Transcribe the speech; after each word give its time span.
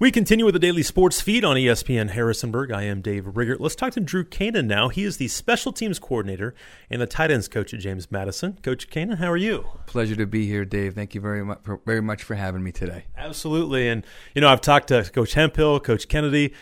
We 0.00 0.12
continue 0.12 0.44
with 0.44 0.54
the 0.54 0.60
daily 0.60 0.84
sports 0.84 1.20
feed 1.20 1.44
on 1.44 1.56
ESPN 1.56 2.10
Harrisonburg. 2.10 2.70
I 2.70 2.84
am 2.84 3.00
Dave 3.00 3.26
Riggert. 3.26 3.60
Let's 3.60 3.74
talk 3.74 3.94
to 3.94 4.00
Drew 4.00 4.22
Canan 4.22 4.68
now. 4.68 4.90
He 4.90 5.02
is 5.02 5.16
the 5.16 5.26
special 5.26 5.72
teams 5.72 5.98
coordinator 5.98 6.54
and 6.88 7.02
the 7.02 7.06
tight 7.08 7.32
ends 7.32 7.48
coach 7.48 7.74
at 7.74 7.80
James 7.80 8.08
Madison. 8.08 8.60
Coach 8.62 8.90
Canan, 8.90 9.16
how 9.16 9.28
are 9.28 9.36
you? 9.36 9.66
Pleasure 9.86 10.14
to 10.14 10.24
be 10.24 10.46
here, 10.46 10.64
Dave. 10.64 10.94
Thank 10.94 11.16
you 11.16 11.20
very 11.20 11.44
much 11.44 11.58
for, 11.64 11.80
very 11.84 12.00
much 12.00 12.22
for 12.22 12.36
having 12.36 12.62
me 12.62 12.70
today. 12.70 13.06
Absolutely. 13.16 13.88
And, 13.88 14.06
you 14.36 14.40
know, 14.40 14.48
I've 14.48 14.60
talked 14.60 14.86
to 14.86 15.02
Coach 15.12 15.34
Hemphill, 15.34 15.80
Coach 15.80 16.06
Kennedy. 16.06 16.54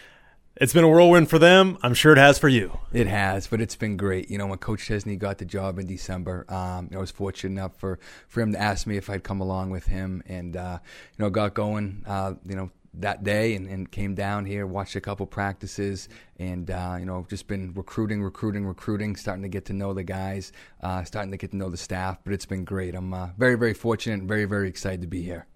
It's 0.59 0.73
been 0.73 0.85
a 0.85 0.89
whirlwind 0.89 1.29
for 1.29 1.39
them. 1.39 1.77
I'm 1.83 1.93
sure 1.93 2.13
it 2.13 2.19
has 2.19 2.39
for 2.39 2.49
you. 2.49 2.79
It 2.91 3.07
has, 3.07 3.49
but 3.49 3.61
it's 3.61 3.77
been 3.77 3.99
great. 3.99 4.31
You 4.31 4.39
know, 4.39 4.47
when 4.47 4.57
Coach 4.57 4.87
Chesney 4.87 5.17
got 5.17 5.37
the 5.37 5.45
job 5.45 5.79
in 5.79 5.87
December, 5.87 6.47
um, 6.49 6.89
I 6.91 6.97
was 6.97 7.11
fortunate 7.11 7.51
enough 7.53 7.77
for, 7.77 7.99
for 8.29 8.41
him 8.41 8.53
to 8.53 8.59
ask 8.59 8.87
me 8.87 8.97
if 8.97 9.11
I'd 9.11 9.25
come 9.25 9.43
along 9.43 9.69
with 9.69 9.85
him, 9.85 10.23
and 10.27 10.57
uh, 10.57 10.79
you 11.19 11.23
know, 11.23 11.29
got 11.29 11.53
going. 11.53 12.03
Uh, 12.07 12.33
you 12.47 12.57
know, 12.57 12.71
that 13.01 13.25
day 13.25 13.55
and, 13.55 13.69
and, 13.69 13.91
came 13.91 14.15
down 14.15 14.45
here, 14.45 14.67
watched 14.67 14.97
a 14.97 15.01
couple 15.01 15.27
practices, 15.27 16.09
and 16.39 16.71
uh, 16.71 16.97
you 16.99 17.05
know 17.05 17.27
just 17.29 17.47
been 17.47 17.73
recruiting, 17.75 18.23
recruiting, 18.23 18.67
recruiting, 18.67 19.17
starting 19.17 19.43
to 19.43 19.49
get 19.49 19.65
to 19.67 19.73
know 19.73 19.93
the 19.93 20.03
guys, 20.03 20.53
uh, 20.83 21.05
starting 21.05 21.31
to 21.31 21.37
get 21.37 21.51
to 21.51 21.57
know 21.57 21.71
the 21.71 21.77
staff. 21.77 22.19
But 22.25 22.33
it's 22.33 22.47
been 22.47 22.65
great. 22.65 22.95
I'm 22.95 23.13
uh, 23.13 23.29
very, 23.39 23.57
very 23.57 23.75
fortunate 23.75 24.21
and 24.21 24.29
very, 24.29 24.45
very 24.45 24.69
excited 24.69 25.03
to 25.03 25.07
be 25.07 25.23
here. 25.23 25.47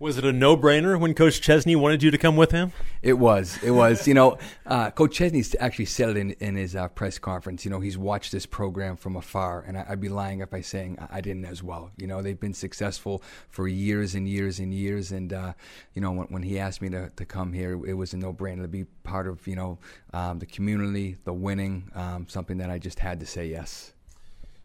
Was 0.00 0.16
it 0.16 0.24
a 0.24 0.32
no-brainer 0.32 0.96
when 0.96 1.12
Coach 1.12 1.40
Chesney 1.40 1.74
wanted 1.74 2.04
you 2.04 2.12
to 2.12 2.18
come 2.18 2.36
with 2.36 2.52
him? 2.52 2.70
It 3.02 3.14
was. 3.14 3.58
It 3.64 3.72
was. 3.72 4.06
you 4.06 4.14
know, 4.14 4.38
uh, 4.66 4.92
Coach 4.92 5.16
Chesney 5.16 5.42
actually 5.58 5.86
said 5.86 6.10
it 6.10 6.16
in, 6.16 6.30
in 6.38 6.54
his 6.54 6.76
uh, 6.76 6.86
press 6.86 7.18
conference. 7.18 7.64
You 7.64 7.72
know, 7.72 7.80
he's 7.80 7.98
watched 7.98 8.30
this 8.30 8.46
program 8.46 8.96
from 8.96 9.16
afar, 9.16 9.64
and 9.66 9.76
I, 9.76 9.84
would 9.90 10.00
be 10.00 10.08
lying 10.08 10.38
if 10.38 10.54
I 10.54 10.60
saying 10.60 10.98
I 11.10 11.20
didn't 11.20 11.46
as 11.46 11.64
well. 11.64 11.90
You 11.96 12.06
know, 12.06 12.22
they've 12.22 12.38
been 12.38 12.54
successful 12.54 13.24
for 13.50 13.66
years 13.66 14.14
and 14.14 14.28
years 14.28 14.60
and 14.60 14.72
years, 14.72 15.10
and 15.10 15.32
uh, 15.32 15.54
you 15.94 16.00
know, 16.00 16.12
when, 16.12 16.28
when, 16.28 16.42
he 16.44 16.60
asked 16.60 16.80
me 16.80 16.90
to, 16.90 17.10
to 17.16 17.24
come 17.24 17.52
here, 17.52 17.72
it 17.84 17.94
was 17.94 18.14
a 18.14 18.18
no-brainer 18.18 18.62
to 18.62 18.68
be 18.68 18.84
part 19.02 19.26
of 19.26 19.44
you 19.48 19.56
know 19.56 19.80
um, 20.12 20.38
the 20.38 20.46
community, 20.46 21.16
the 21.24 21.32
winning, 21.32 21.90
um, 21.96 22.28
something 22.28 22.58
that 22.58 22.70
I 22.70 22.78
just 22.78 23.00
had 23.00 23.18
to 23.18 23.26
say 23.26 23.48
yes. 23.48 23.94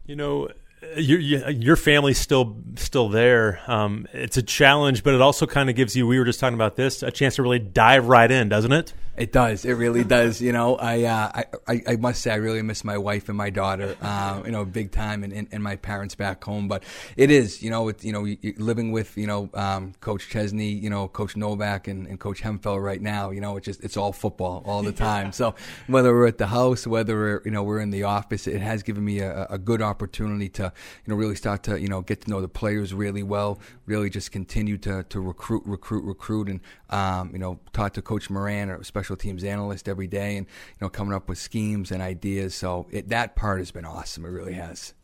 You 0.06 0.14
know, 0.14 0.48
your 0.96 1.18
your 1.20 1.76
family's 1.76 2.18
still 2.18 2.56
still 2.76 3.08
there. 3.08 3.60
Um, 3.66 4.06
it's 4.12 4.36
a 4.36 4.42
challenge, 4.42 5.02
but 5.02 5.14
it 5.14 5.20
also 5.20 5.46
kind 5.46 5.70
of 5.70 5.76
gives 5.76 5.96
you. 5.96 6.06
We 6.06 6.18
were 6.18 6.24
just 6.24 6.40
talking 6.40 6.54
about 6.54 6.76
this, 6.76 7.02
a 7.02 7.10
chance 7.10 7.36
to 7.36 7.42
really 7.42 7.58
dive 7.58 8.06
right 8.06 8.30
in, 8.30 8.48
doesn't 8.48 8.72
it? 8.72 8.92
It 9.16 9.30
does. 9.30 9.64
It 9.64 9.74
really 9.74 10.02
does. 10.02 10.40
You 10.40 10.52
know, 10.52 10.74
I, 10.76 11.04
uh, 11.04 11.42
I, 11.68 11.82
I 11.86 11.96
must 11.96 12.20
say 12.20 12.32
I 12.32 12.36
really 12.36 12.62
miss 12.62 12.82
my 12.82 12.98
wife 12.98 13.28
and 13.28 13.38
my 13.38 13.48
daughter. 13.50 13.96
Uh, 14.02 14.42
you 14.44 14.50
know, 14.50 14.64
big 14.64 14.90
time, 14.90 15.22
and, 15.22 15.32
and, 15.32 15.46
and, 15.52 15.62
my 15.62 15.76
parents 15.76 16.16
back 16.16 16.42
home. 16.42 16.66
But 16.66 16.82
it 17.16 17.30
is. 17.30 17.62
You 17.62 17.70
know, 17.70 17.88
it's 17.88 18.04
you 18.04 18.12
know 18.12 18.26
living 18.58 18.90
with 18.90 19.16
you 19.16 19.28
know 19.28 19.50
um, 19.54 19.94
Coach 20.00 20.28
Chesney, 20.28 20.70
you 20.70 20.90
know 20.90 21.06
Coach 21.06 21.36
Novak 21.36 21.86
and, 21.86 22.08
and 22.08 22.18
Coach 22.18 22.40
Hemphill 22.40 22.80
right 22.80 23.00
now. 23.00 23.30
You 23.30 23.40
know, 23.40 23.56
it's 23.56 23.66
just 23.66 23.84
it's 23.84 23.96
all 23.96 24.12
football 24.12 24.64
all 24.66 24.82
the 24.82 24.92
time. 24.92 25.30
so 25.32 25.54
whether 25.86 26.12
we're 26.12 26.26
at 26.26 26.38
the 26.38 26.48
house, 26.48 26.84
whether 26.84 27.14
we're, 27.14 27.42
you 27.44 27.52
know 27.52 27.62
we're 27.62 27.80
in 27.80 27.90
the 27.90 28.02
office, 28.02 28.48
it 28.48 28.60
has 28.60 28.82
given 28.82 29.04
me 29.04 29.20
a, 29.20 29.46
a 29.48 29.58
good 29.58 29.80
opportunity 29.80 30.48
to 30.48 30.72
you 31.06 31.10
know 31.12 31.14
really 31.14 31.36
start 31.36 31.62
to 31.64 31.80
you 31.80 31.88
know 31.88 32.00
get 32.00 32.22
to 32.22 32.30
know 32.30 32.40
the 32.40 32.48
players 32.48 32.92
really 32.92 33.22
well. 33.22 33.60
Really 33.86 34.10
just 34.10 34.32
continue 34.32 34.76
to 34.78 35.04
to 35.04 35.20
recruit, 35.20 35.62
recruit, 35.66 36.04
recruit, 36.04 36.48
and 36.48 36.60
um, 36.90 37.30
you 37.32 37.38
know 37.38 37.60
talk 37.72 37.92
to 37.92 38.02
Coach 38.02 38.28
Moran, 38.28 38.70
or 38.70 38.76
especially 38.76 39.03
special 39.04 39.16
teams 39.16 39.44
analyst 39.44 39.86
every 39.86 40.06
day, 40.06 40.36
and 40.38 40.46
you 40.46 40.78
know 40.80 40.88
coming 40.88 41.12
up 41.12 41.28
with 41.28 41.36
schemes 41.36 41.92
and 41.92 42.02
ideas. 42.02 42.54
So 42.54 42.86
it, 42.90 43.10
that 43.10 43.36
part 43.36 43.58
has 43.58 43.70
been 43.70 43.84
awesome. 43.84 44.24
It 44.24 44.30
really 44.30 44.54
has. 44.54 44.94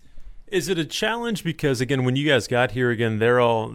Is 0.46 0.68
it 0.68 0.78
a 0.78 0.84
challenge 0.86 1.44
because 1.44 1.80
again, 1.80 2.04
when 2.04 2.16
you 2.16 2.26
guys 2.26 2.48
got 2.48 2.70
here 2.72 2.90
again, 2.90 3.18
they're 3.18 3.40
all 3.40 3.68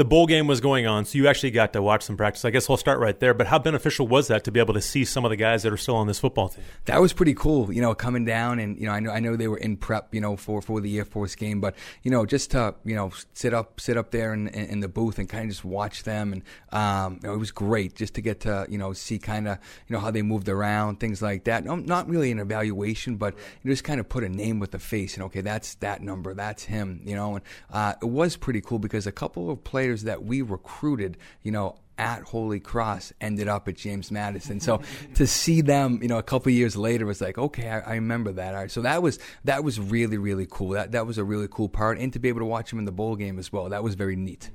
the 0.00 0.04
bowl 0.06 0.26
game 0.26 0.46
was 0.46 0.62
going 0.62 0.86
on, 0.86 1.04
so 1.04 1.18
you 1.18 1.28
actually 1.28 1.50
got 1.50 1.74
to 1.74 1.82
watch 1.82 2.04
some 2.04 2.16
practice. 2.16 2.46
I 2.46 2.50
guess 2.50 2.70
we'll 2.70 2.78
start 2.78 3.00
right 3.00 3.20
there. 3.20 3.34
But 3.34 3.48
how 3.48 3.58
beneficial 3.58 4.08
was 4.08 4.28
that 4.28 4.44
to 4.44 4.50
be 4.50 4.58
able 4.58 4.72
to 4.72 4.80
see 4.80 5.04
some 5.04 5.26
of 5.26 5.30
the 5.30 5.36
guys 5.36 5.62
that 5.62 5.74
are 5.74 5.76
still 5.76 5.96
on 5.96 6.06
this 6.06 6.18
football 6.18 6.48
team? 6.48 6.64
That 6.86 7.02
was 7.02 7.12
pretty 7.12 7.34
cool. 7.34 7.70
You 7.70 7.82
know, 7.82 7.94
coming 7.94 8.24
down 8.24 8.60
and 8.60 8.80
you 8.80 8.86
know, 8.86 8.92
I 8.92 9.00
know 9.00 9.10
I 9.10 9.20
know 9.20 9.36
they 9.36 9.46
were 9.46 9.58
in 9.58 9.76
prep, 9.76 10.14
you 10.14 10.22
know, 10.22 10.36
for 10.36 10.62
for 10.62 10.80
the 10.80 10.96
Air 10.96 11.04
Force 11.04 11.34
game, 11.34 11.60
but 11.60 11.74
you 12.02 12.10
know, 12.10 12.24
just 12.24 12.52
to 12.52 12.74
you 12.82 12.94
know 12.94 13.12
sit 13.34 13.52
up 13.52 13.78
sit 13.78 13.98
up 13.98 14.10
there 14.10 14.32
in, 14.32 14.48
in, 14.48 14.64
in 14.70 14.80
the 14.80 14.88
booth 14.88 15.18
and 15.18 15.28
kind 15.28 15.44
of 15.44 15.50
just 15.50 15.66
watch 15.66 16.04
them, 16.04 16.32
and 16.32 16.42
um, 16.72 17.20
you 17.22 17.28
know, 17.28 17.34
it 17.34 17.38
was 17.38 17.50
great 17.50 17.94
just 17.94 18.14
to 18.14 18.22
get 18.22 18.40
to 18.40 18.66
you 18.70 18.78
know 18.78 18.94
see 18.94 19.18
kind 19.18 19.48
of 19.48 19.58
you 19.86 19.92
know 19.92 20.00
how 20.00 20.10
they 20.10 20.22
moved 20.22 20.48
around, 20.48 20.98
things 20.98 21.20
like 21.20 21.44
that. 21.44 21.62
No, 21.62 21.76
not 21.76 22.08
really 22.08 22.30
an 22.30 22.38
evaluation, 22.38 23.16
but 23.16 23.34
you 23.62 23.70
just 23.70 23.84
kind 23.84 24.00
of 24.00 24.08
put 24.08 24.24
a 24.24 24.30
name 24.30 24.60
with 24.60 24.74
a 24.74 24.78
face, 24.78 25.12
and 25.12 25.24
okay, 25.24 25.42
that's 25.42 25.74
that 25.76 26.00
number, 26.00 26.32
that's 26.32 26.64
him, 26.64 27.02
you 27.04 27.14
know, 27.14 27.34
and 27.34 27.44
uh, 27.70 27.92
it 28.00 28.08
was 28.08 28.38
pretty 28.38 28.62
cool 28.62 28.78
because 28.78 29.06
a 29.06 29.12
couple 29.12 29.29
of 29.36 29.62
players 29.64 30.04
that 30.04 30.24
we 30.24 30.42
recruited, 30.42 31.16
you 31.42 31.52
know, 31.52 31.76
at 32.00 32.22
Holy 32.22 32.60
Cross 32.60 33.12
ended 33.20 33.46
up 33.46 33.68
at 33.68 33.76
James 33.76 34.10
Madison. 34.10 34.58
So 34.58 34.80
to 35.16 35.26
see 35.26 35.60
them, 35.60 35.98
you 36.00 36.08
know, 36.08 36.16
a 36.16 36.22
couple 36.22 36.50
years 36.50 36.74
later 36.74 37.04
was 37.04 37.20
like, 37.20 37.36
okay, 37.36 37.68
I, 37.68 37.80
I 37.80 37.94
remember 37.96 38.32
that. 38.32 38.54
All 38.54 38.60
right, 38.60 38.70
so 38.70 38.80
that 38.82 39.02
was 39.02 39.18
that 39.44 39.62
was 39.62 39.78
really 39.78 40.16
really 40.16 40.46
cool. 40.50 40.70
That 40.70 40.92
that 40.92 41.06
was 41.06 41.18
a 41.18 41.24
really 41.24 41.48
cool 41.48 41.68
part, 41.68 41.98
and 41.98 42.12
to 42.14 42.18
be 42.18 42.28
able 42.28 42.40
to 42.40 42.46
watch 42.46 42.70
them 42.70 42.78
in 42.78 42.86
the 42.86 42.92
bowl 42.92 43.16
game 43.16 43.38
as 43.38 43.52
well, 43.52 43.68
that 43.68 43.84
was 43.84 43.94
very 43.94 44.16
neat. 44.16 44.50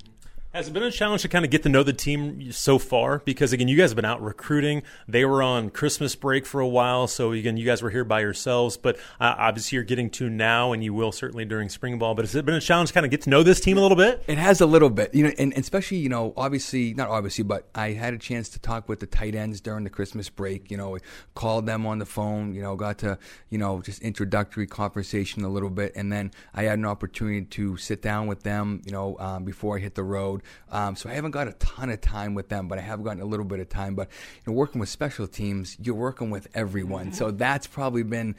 Has 0.55 0.69
it 0.69 0.73
been 0.73 0.83
a 0.83 0.89
challenge 0.91 1.23
to 1.23 1.27
kind 1.27 1.43
of 1.43 1.51
get 1.51 1.63
to 1.63 1.69
know 1.69 1.83
the 1.83 1.91
team 1.91 2.49
so 2.53 2.79
far? 2.79 3.21
Because 3.25 3.51
again, 3.51 3.67
you 3.67 3.75
guys 3.75 3.89
have 3.89 3.97
been 3.97 4.05
out 4.05 4.21
recruiting. 4.21 4.83
They 5.05 5.25
were 5.25 5.43
on 5.43 5.69
Christmas 5.69 6.15
break 6.15 6.45
for 6.45 6.61
a 6.61 6.67
while, 6.67 7.07
so 7.07 7.33
again, 7.33 7.57
you 7.57 7.65
guys 7.65 7.81
were 7.81 7.89
here 7.89 8.05
by 8.05 8.21
yourselves. 8.21 8.77
But 8.77 8.95
uh, 9.19 9.35
obviously, 9.37 9.75
you're 9.75 9.83
getting 9.83 10.09
to 10.11 10.29
now, 10.29 10.71
and 10.71 10.81
you 10.81 10.93
will 10.93 11.11
certainly 11.11 11.43
during 11.43 11.67
spring 11.67 11.99
ball. 11.99 12.15
But 12.15 12.23
has 12.23 12.33
it 12.35 12.45
been 12.45 12.55
a 12.55 12.61
challenge 12.61 12.91
to 12.91 12.93
kind 12.93 13.05
of 13.05 13.11
get 13.11 13.23
to 13.23 13.29
know 13.29 13.43
this 13.43 13.59
team 13.59 13.77
a 13.77 13.81
little 13.81 13.97
bit? 13.97 14.23
It 14.27 14.37
has 14.37 14.61
a 14.61 14.65
little 14.65 14.89
bit, 14.89 15.13
you 15.13 15.25
know, 15.25 15.31
and 15.37 15.51
especially 15.57 15.97
you 15.97 16.07
know, 16.07 16.33
obviously 16.37 16.93
not 16.93 17.09
obviously, 17.09 17.43
but 17.43 17.67
I 17.75 17.89
had 17.91 18.13
a 18.13 18.17
chance 18.17 18.47
to 18.51 18.59
talk 18.59 18.87
with 18.87 19.01
the 19.01 19.07
tight 19.07 19.35
ends 19.35 19.59
during 19.59 19.83
the 19.83 19.89
Christmas 19.89 20.29
break. 20.29 20.71
You 20.71 20.77
know, 20.77 20.97
called 21.33 21.65
them 21.65 21.85
on 21.85 21.99
the 21.99 22.05
phone. 22.05 22.55
You 22.55 22.61
know, 22.61 22.77
got 22.77 22.99
to 22.99 23.19
you 23.49 23.57
know 23.57 23.81
just 23.81 24.01
introductory 24.01 24.67
conversation 24.67 25.43
a 25.43 25.49
little 25.49 25.69
bit, 25.69 25.91
and 25.97 26.13
then 26.13 26.31
I 26.53 26.63
had 26.63 26.79
an 26.79 26.85
opportunity 26.85 27.41
to 27.45 27.75
sit 27.75 28.01
down 28.01 28.27
with 28.27 28.43
them. 28.43 28.83
You 28.85 28.93
know, 28.93 29.17
um, 29.19 29.43
before 29.43 29.75
I 29.75 29.81
hit 29.81 29.95
the 29.95 30.03
road. 30.03 30.43
Um, 30.71 30.95
so 30.95 31.09
I 31.09 31.13
haven't 31.13 31.31
got 31.31 31.47
a 31.47 31.53
ton 31.53 31.89
of 31.89 32.01
time 32.01 32.33
with 32.33 32.49
them, 32.49 32.67
but 32.67 32.77
I 32.77 32.81
have 32.81 33.03
gotten 33.03 33.21
a 33.21 33.25
little 33.25 33.45
bit 33.45 33.59
of 33.59 33.69
time. 33.69 33.95
But 33.95 34.09
you 34.45 34.51
know, 34.51 34.57
working 34.57 34.79
with 34.79 34.89
special 34.89 35.27
teams, 35.27 35.77
you're 35.81 35.95
working 35.95 36.29
with 36.29 36.47
everyone. 36.53 37.13
So 37.13 37.31
that's 37.31 37.67
probably 37.67 38.03
been 38.03 38.35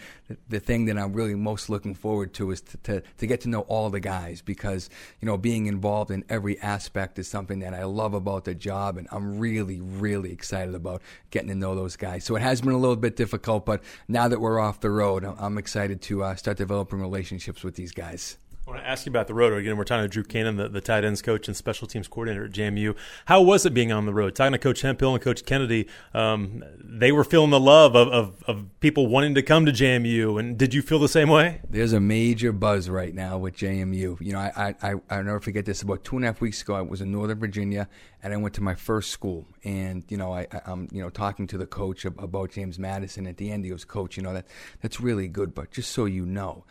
the, 0.48 0.60
thing 0.60 0.86
that 0.86 0.98
I'm 0.98 1.12
really 1.12 1.34
most 1.34 1.68
looking 1.70 1.94
forward 1.94 2.34
to 2.34 2.50
is 2.50 2.60
to, 2.62 2.76
to, 2.78 3.02
to 3.18 3.26
get 3.26 3.42
to 3.42 3.48
know 3.48 3.60
all 3.62 3.88
the 3.90 4.00
guys 4.00 4.42
because 4.42 4.90
you 5.20 5.26
know 5.26 5.36
being 5.36 5.66
involved 5.66 6.10
in 6.10 6.24
every 6.28 6.58
aspect 6.60 7.18
is 7.18 7.28
something 7.28 7.60
that 7.60 7.72
I 7.72 7.84
love 7.84 8.14
about 8.14 8.44
the 8.44 8.54
job, 8.54 8.96
and 8.96 9.06
I'm 9.12 9.38
really 9.38 9.80
really 9.80 10.32
excited 10.32 10.74
about 10.74 11.02
getting 11.30 11.48
to 11.48 11.54
know 11.54 11.74
those 11.74 11.96
guys. 11.96 12.24
So 12.24 12.36
it 12.36 12.42
has 12.42 12.60
been 12.60 12.72
a 12.72 12.78
little 12.78 12.96
bit 12.96 13.16
difficult, 13.16 13.64
but 13.64 13.82
now 14.08 14.28
that 14.28 14.40
we're 14.40 14.58
off 14.58 14.80
the 14.80 14.90
road, 14.90 15.24
I'm 15.24 15.58
excited 15.58 16.00
to 16.02 16.24
uh, 16.24 16.34
start 16.34 16.56
developing 16.56 17.00
relationships 17.00 17.62
with 17.62 17.76
these 17.76 17.92
guys. 17.92 18.38
I 18.66 18.70
want 18.72 18.82
to 18.82 18.88
ask 18.88 19.06
you 19.06 19.10
about 19.10 19.28
the 19.28 19.34
road 19.34 19.52
again. 19.52 19.76
We're 19.76 19.84
talking 19.84 20.02
to 20.02 20.08
Drew 20.08 20.24
Canan, 20.24 20.56
the, 20.56 20.68
the 20.68 20.80
tight 20.80 21.04
ends 21.04 21.22
coach 21.22 21.46
and 21.46 21.56
special 21.56 21.86
teams 21.86 22.08
coordinator 22.08 22.46
at 22.46 22.50
JMU. 22.50 22.96
How 23.26 23.40
was 23.40 23.64
it 23.64 23.72
being 23.72 23.92
on 23.92 24.06
the 24.06 24.12
road? 24.12 24.34
Talking 24.34 24.54
to 24.54 24.58
Coach 24.58 24.80
Hemphill 24.80 25.14
and 25.14 25.22
Coach 25.22 25.44
Kennedy, 25.44 25.86
um, 26.12 26.64
they 26.82 27.12
were 27.12 27.22
feeling 27.22 27.50
the 27.50 27.60
love 27.60 27.94
of, 27.94 28.08
of, 28.08 28.42
of, 28.48 28.80
people 28.80 29.06
wanting 29.06 29.36
to 29.36 29.42
come 29.42 29.66
to 29.66 29.72
JMU. 29.72 30.40
And 30.40 30.58
did 30.58 30.74
you 30.74 30.82
feel 30.82 30.98
the 30.98 31.08
same 31.08 31.28
way? 31.28 31.60
There's 31.70 31.92
a 31.92 32.00
major 32.00 32.50
buzz 32.50 32.88
right 32.88 33.14
now 33.14 33.38
with 33.38 33.56
JMU. 33.56 34.20
You 34.20 34.32
know, 34.32 34.40
I 34.40 34.74
I 34.82 34.94
I 35.10 35.22
never 35.22 35.38
forget 35.38 35.64
this. 35.64 35.82
About 35.82 36.02
two 36.02 36.16
and 36.16 36.24
a 36.24 36.28
half 36.28 36.40
weeks 36.40 36.62
ago, 36.62 36.74
I 36.74 36.82
was 36.82 37.00
in 37.00 37.12
Northern 37.12 37.38
Virginia 37.38 37.88
and 38.20 38.34
I 38.34 38.36
went 38.36 38.54
to 38.56 38.62
my 38.62 38.74
first 38.74 39.10
school. 39.10 39.46
And 39.62 40.04
you 40.08 40.16
know, 40.16 40.32
I, 40.32 40.48
I'm 40.64 40.88
you 40.90 41.00
know 41.00 41.10
talking 41.10 41.46
to 41.48 41.58
the 41.58 41.66
coach 41.66 42.04
about 42.04 42.50
James 42.50 42.80
Madison. 42.80 43.28
At 43.28 43.36
the 43.36 43.52
end, 43.52 43.64
he 43.64 43.70
goes, 43.70 43.84
"Coach, 43.84 44.16
you 44.16 44.24
know 44.24 44.34
that 44.34 44.46
that's 44.80 45.00
really 45.00 45.28
good, 45.28 45.54
but 45.54 45.70
just 45.70 45.92
so 45.92 46.06
you 46.06 46.26
know." 46.26 46.64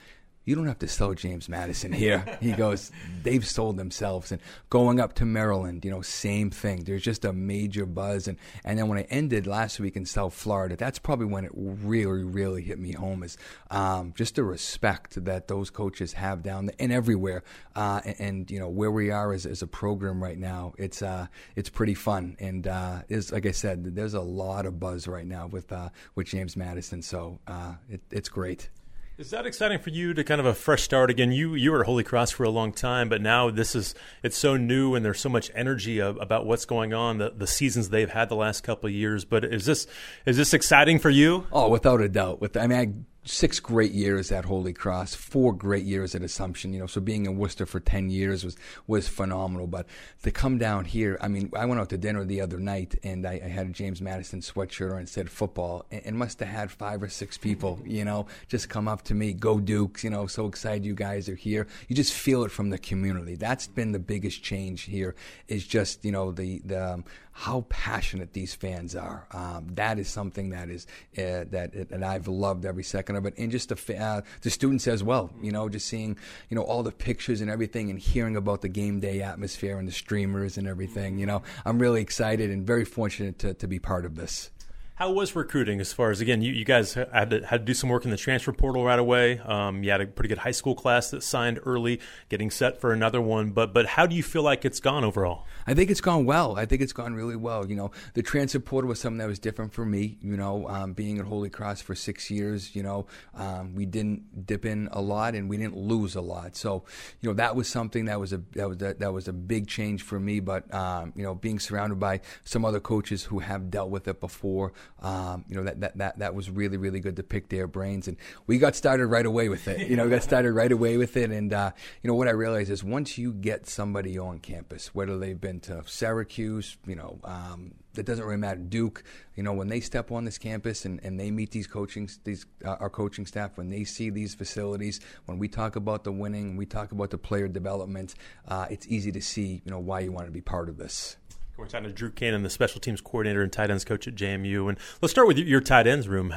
You 0.46 0.56
don't 0.56 0.68
have 0.68 0.80
to 0.80 0.88
sell 0.88 1.14
James 1.14 1.50
Madison 1.50 1.92
here. 1.92 2.24
He 2.46 2.52
goes, 2.52 2.92
they've 3.24 3.46
sold 3.46 3.78
themselves. 3.78 4.32
And 4.32 4.40
going 4.70 5.00
up 5.00 5.14
to 5.14 5.26
Maryland, 5.26 5.84
you 5.84 5.90
know, 5.90 6.02
same 6.02 6.52
thing. 6.52 6.84
There's 6.84 7.02
just 7.02 7.26
a 7.26 7.34
major 7.34 7.86
buzz. 7.86 8.28
And, 8.28 8.38
and 8.64 8.78
then 8.78 8.88
when 8.88 9.00
I 9.00 9.04
ended 9.10 9.48
last 9.48 9.80
week 9.80 9.96
in 9.96 10.06
South 10.06 10.34
Florida, 10.34 10.76
that's 10.76 11.00
probably 11.00 11.26
when 11.26 11.46
it 11.46 11.52
really, 11.56 12.24
really 12.24 12.62
hit 12.62 12.78
me 12.78 12.92
home 12.92 13.24
is 13.24 13.38
um, 13.72 14.14
just 14.16 14.36
the 14.36 14.44
respect 14.44 15.24
that 15.26 15.48
those 15.48 15.72
coaches 15.72 16.14
have 16.14 16.44
down 16.44 16.68
there 16.68 16.76
and 16.78 16.92
everywhere. 16.92 17.44
Uh, 17.76 18.02
and, 18.06 18.16
and, 18.20 18.52
you 18.52 18.60
know, 18.60 18.70
where 18.70 18.92
we 18.92 19.10
are 19.10 19.34
as, 19.34 19.46
as 19.48 19.64
a 19.64 19.68
program 19.68 20.22
right 20.22 20.38
now, 20.38 20.74
it's, 20.78 21.02
uh, 21.02 21.26
it's 21.56 21.70
pretty 21.70 21.96
fun. 21.96 22.36
And 22.40 22.68
uh, 22.68 23.02
is 23.10 23.32
like 23.32 23.48
I 23.48 23.52
said, 23.52 23.96
there's 23.96 24.14
a 24.14 24.22
lot 24.22 24.68
of 24.68 24.80
buzz 24.80 25.08
right 25.08 25.26
now 25.26 25.48
with, 25.48 25.72
uh, 25.72 25.90
with 26.14 26.28
James 26.28 26.56
Madison. 26.56 27.02
So 27.02 27.40
uh, 27.48 27.74
it, 27.90 28.02
it's 28.12 28.30
great. 28.30 28.70
Is 29.18 29.30
that 29.30 29.46
exciting 29.46 29.80
for 29.80 29.92
you 29.92 30.14
to 30.14 30.26
kind 30.26 30.42
of 30.42 30.46
a 30.46 30.54
fresh 30.54 30.84
start 30.84 31.10
again? 31.10 31.32
You 31.32 31.56
you 31.56 31.72
were 31.72 31.80
at 31.80 31.86
Holy 31.86 32.04
Cross 32.04 32.32
for 32.32 32.44
a 32.44 32.50
long 32.50 32.74
time, 32.74 33.08
but 33.08 33.22
now 33.22 33.50
this 33.50 33.74
is 33.74 33.96
it's 34.24 34.38
so 34.38 34.58
new 34.58 34.94
and 34.94 35.06
there's 35.06 35.22
so 35.22 35.30
much 35.30 35.50
energy 35.56 36.00
of, 36.00 36.18
about 36.20 36.46
what's 36.46 36.66
going 36.66 36.94
on 36.94 37.18
the, 37.20 37.30
the 37.30 37.48
seasons 37.48 37.88
they've 37.88 38.10
had 38.10 38.28
the 38.28 38.36
last 38.36 38.66
couple 38.66 38.88
of 38.88 38.94
years. 38.94 39.24
But 39.24 39.46
is 39.46 39.66
this 39.66 39.88
is 40.26 40.36
this 40.36 40.54
exciting 40.54 41.00
for 41.00 41.10
you? 41.10 41.48
Oh, 41.54 41.70
without 41.70 42.02
a 42.02 42.10
doubt. 42.10 42.42
With 42.42 42.58
I 42.58 42.68
mean, 42.68 42.78
I 42.78 42.94
six 43.26 43.60
great 43.60 43.92
years 43.92 44.32
at 44.32 44.46
Holy 44.46 44.74
Cross, 44.74 45.16
four 45.16 45.52
great 45.52 45.84
years 45.84 46.16
at 46.16 46.22
Assumption. 46.22 46.74
You 46.74 46.82
know, 46.82 46.88
so 46.88 47.02
being 47.02 47.26
in 47.26 47.38
Worcester 47.38 47.66
for 47.66 47.80
ten 47.80 48.10
years 48.10 48.46
was 48.46 48.56
was 48.88 49.08
phenomenal. 49.08 49.68
But 49.68 49.88
to 50.24 50.32
come 50.32 50.58
down 50.58 50.86
here, 50.86 51.18
I 51.20 51.28
mean, 51.28 51.52
I 51.56 51.66
went 51.66 51.82
out 51.82 51.90
to 51.90 51.98
dinner 51.98 52.24
the 52.24 52.42
other 52.42 52.60
night 52.60 52.96
and 53.04 53.26
I, 53.26 53.42
I 53.44 53.48
had 53.48 53.68
a 53.68 53.72
James 53.72 54.02
Madison 54.02 54.42
sweatshirt 54.42 54.92
on 54.92 55.00
and 55.00 55.10
said 55.10 55.30
football, 55.30 55.86
and, 55.92 56.02
and, 56.06 56.18
must 56.18 56.40
have 56.40 56.48
had 56.48 56.72
five 56.72 57.04
or 57.04 57.10
six 57.10 57.38
people, 57.38 57.80
you 57.86 58.06
know, 58.06 58.28
just 58.48 58.70
come 58.70 58.88
up 58.88 59.04
to 59.04 59.14
me, 59.14 59.34
go 59.34 59.60
Dukes, 59.60 60.04
you 60.04 60.10
know, 60.10 60.28
so 60.28 60.46
excited 60.48 60.86
you 60.86 60.96
guys 60.96 61.28
are 61.28 61.36
here. 61.36 61.68
You 61.88 61.96
just 61.96 62.14
feel 62.14 62.44
it 62.44 62.52
from 62.52 62.70
the 62.70 62.78
community. 62.78 63.36
That's 63.36 63.68
been 63.68 63.92
the 63.92 64.00
biggest 64.00 64.44
change 64.44 64.84
here. 64.84 65.16
Is 65.48 65.66
just 65.66 66.06
you 66.06 66.12
know 66.12 66.32
the 66.32 66.62
the 66.66 66.94
um, 66.94 67.06
how 67.38 67.66
passionate 67.68 68.32
these 68.32 68.56
fans 68.56 68.96
are. 68.96 69.28
Um, 69.32 69.68
that 69.74 70.00
is 70.00 70.08
something 70.08 70.52
that 70.52 70.70
is 70.70 70.88
uh, 71.18 71.44
that 71.52 71.90
that 71.90 72.02
I've 72.02 72.30
loved 72.30 72.66
every 72.66 72.84
second 72.84 73.18
of 73.18 73.26
it, 73.26 73.34
and 73.38 73.52
just 73.52 73.68
the 73.68 73.98
uh, 73.98 74.22
the 74.42 74.50
students 74.50 74.88
as 74.88 75.04
well. 75.04 75.30
You 75.42 75.52
know, 75.52 75.68
just 75.68 75.88
seeing 75.88 76.18
you 76.50 76.56
know 76.56 76.64
all 76.64 76.82
the 76.82 76.94
pictures 76.94 77.42
and 77.42 77.50
everything, 77.52 77.90
and 77.90 78.00
hearing 78.00 78.38
about 78.38 78.62
the 78.62 78.70
game 78.70 79.02
day 79.02 79.22
atmosphere 79.22 79.78
and 79.78 79.86
the 79.86 79.92
streamers 79.92 80.58
and 80.58 80.66
everything. 80.66 81.20
You 81.20 81.26
know, 81.26 81.44
I'm 81.66 81.78
really 81.78 82.02
excited 82.02 82.52
and 82.52 82.66
very 82.66 82.86
fortunate 82.86 83.38
to 83.40 83.54
to 83.54 83.68
be 83.68 83.80
part 83.80 84.06
of 84.06 84.16
this. 84.16 84.50
How 84.98 85.12
was 85.12 85.36
recruiting 85.36 85.82
as 85.82 85.92
far 85.92 86.10
as 86.10 86.22
again 86.22 86.42
you, 86.42 86.54
you 86.54 86.64
guys 86.64 86.94
had 86.94 87.30
to, 87.32 87.46
had 87.46 87.58
to 87.58 87.66
do 87.66 87.74
some 87.74 87.90
work 87.90 88.06
in 88.06 88.12
the 88.12 88.18
transfer 88.18 88.54
portal 88.54 88.86
right 88.86 88.98
away. 88.98 89.40
Um, 89.40 89.84
you 89.84 89.92
had 89.92 90.00
a 90.00 90.08
pretty 90.08 90.30
good 90.30 90.38
high 90.38 90.52
school 90.52 90.74
class 90.74 91.12
that 91.12 91.22
signed 91.22 91.60
early, 91.66 92.00
getting 92.30 92.50
set 92.50 92.80
for 92.80 92.94
another 92.94 93.20
one. 93.20 93.52
But 93.52 93.74
but 93.74 93.88
how 93.88 94.06
do 94.06 94.16
you 94.16 94.24
feel 94.24 94.42
like 94.42 94.64
it's 94.64 94.80
gone 94.80 95.04
overall? 95.04 95.44
I 95.68 95.74
think 95.74 95.92
it's 95.92 96.00
gone 96.00 96.24
well. 96.24 96.58
I 96.58 96.66
think 96.66 96.82
it's 96.82 96.94
gone 96.94 97.14
really 97.14 97.36
well. 97.36 97.68
You 97.70 97.76
know, 97.76 97.92
the 98.14 98.22
transfer 98.24 98.62
portal 98.62 98.88
was 98.88 99.02
something 99.02 99.18
that 99.18 99.28
was 99.28 99.38
different 99.38 99.74
for 99.74 99.84
me. 99.84 100.18
You 100.22 100.38
know, 100.38 100.70
um, 100.70 100.94
being 100.94 101.20
at 101.20 101.26
Holy 101.26 101.50
Cross 101.50 101.82
for 101.82 101.94
six 101.94 102.32
years, 102.32 102.74
you 102.74 102.82
know, 102.82 103.06
um, 103.34 103.76
we 103.76 103.86
didn't 103.86 104.46
dip 104.46 104.66
in 104.66 104.88
a 104.94 105.02
lot 105.02 105.36
and 105.36 105.50
we 105.50 105.58
didn't 105.58 105.76
lose 105.76 106.16
a 106.16 106.22
lot. 106.22 106.56
So 106.56 106.86
you 107.20 107.28
know 107.28 107.36
that 107.36 107.54
was 107.54 107.68
something 107.68 108.06
that 108.06 108.22
was 108.22 108.32
a 108.32 108.42
that 108.54 108.70
was 108.70 108.82
a, 108.82 108.94
that 108.94 109.12
was 109.12 109.28
a 109.28 109.34
big 109.34 109.68
change 109.68 110.04
for 110.04 110.22
me. 110.22 110.40
But 110.40 110.74
um, 110.74 111.12
you 111.18 111.24
know, 111.24 111.36
being 111.36 111.60
surrounded 111.60 112.00
by 112.00 112.22
some 112.46 112.64
other 112.64 112.80
coaches 112.80 113.26
who 113.26 113.40
have 113.40 113.70
dealt 113.70 113.90
with 113.90 114.08
it 114.08 114.22
before. 114.22 114.72
Um, 115.02 115.46
you 115.48 115.56
know 115.56 115.64
that, 115.64 115.82
that 115.82 115.98
that 115.98 116.20
that 116.20 116.36
was 116.36 116.50
really 116.50 116.78
really 116.78 117.00
good 117.00 117.16
to 117.18 117.24
pick 117.24 117.50
their 117.50 117.68
brains, 117.68 118.08
and 118.08 118.18
we 118.48 118.58
got 118.58 118.76
started 118.76 119.08
right 119.08 119.26
away 119.26 119.50
with 119.50 119.68
it. 119.68 119.88
You 119.88 119.96
know, 119.96 120.06
we 120.06 120.10
got 120.10 120.24
started 120.24 120.54
right 120.54 120.72
away 120.72 120.98
with 120.98 121.16
it, 121.18 121.32
and 121.32 121.54
uh, 121.54 121.72
you 122.02 122.08
know 122.08 122.16
what 122.16 122.28
I 122.28 122.32
realized 122.32 122.72
is 122.72 122.84
once 122.84 123.18
you 123.18 123.34
get 123.34 123.68
somebody 123.68 124.18
on 124.18 124.40
campus, 124.40 124.96
whether 124.96 125.18
they've 125.18 125.40
been 125.40 125.60
to 125.62 125.84
Syracuse, 125.86 126.78
you 126.88 126.96
know, 126.96 127.20
um, 127.24 127.74
it 127.98 128.06
doesn't 128.06 128.26
really 128.26 128.38
matter. 128.38 128.60
Duke, 128.60 129.04
you 129.36 129.44
know, 129.44 129.54
when 129.54 129.68
they 129.68 129.80
step 129.80 130.12
on 130.12 130.26
this 130.26 130.38
campus 130.38 130.86
and, 130.86 131.00
and 131.04 131.20
they 131.20 131.32
meet 131.32 131.52
these 131.52 131.68
coaching 131.68 132.10
these 132.24 132.46
uh, 132.64 132.76
our 132.80 132.90
coaching 132.90 133.26
staff, 133.26 133.58
when 133.58 133.70
they 133.70 133.84
see 133.84 134.10
these 134.10 134.36
facilities, 134.36 135.00
when 135.26 135.38
we 135.38 135.48
talk 135.48 135.76
about 135.76 136.04
the 136.04 136.12
winning, 136.12 136.58
we 136.58 136.66
talk 136.66 136.92
about 136.92 137.10
the 137.10 137.18
player 137.18 137.48
development, 137.48 138.16
uh, 138.48 138.66
it's 138.70 138.88
easy 138.88 139.12
to 139.12 139.22
see, 139.22 139.62
you 139.66 139.72
know, 139.72 139.80
why 139.80 140.00
you 140.00 140.12
want 140.12 140.26
to 140.26 140.32
be 140.32 140.42
part 140.42 140.70
of 140.70 140.78
this. 140.78 141.18
We're 141.58 141.68
talking 141.68 141.88
to 141.88 141.94
Drew 141.94 142.12
Canan, 142.12 142.44
the 142.44 142.50
special 142.50 142.82
teams 142.82 143.00
coordinator 143.00 143.42
and 143.42 143.52
tight 143.52 143.72
ends 143.72 143.86
coach 143.86 144.08
at 144.08 144.16
JMU. 144.16 144.68
And 144.68 144.78
let's 145.02 145.12
start 145.12 145.28
with 145.28 145.38
your 145.38 145.62
tight 145.62 145.88
ends 145.88 146.08
room. 146.08 146.34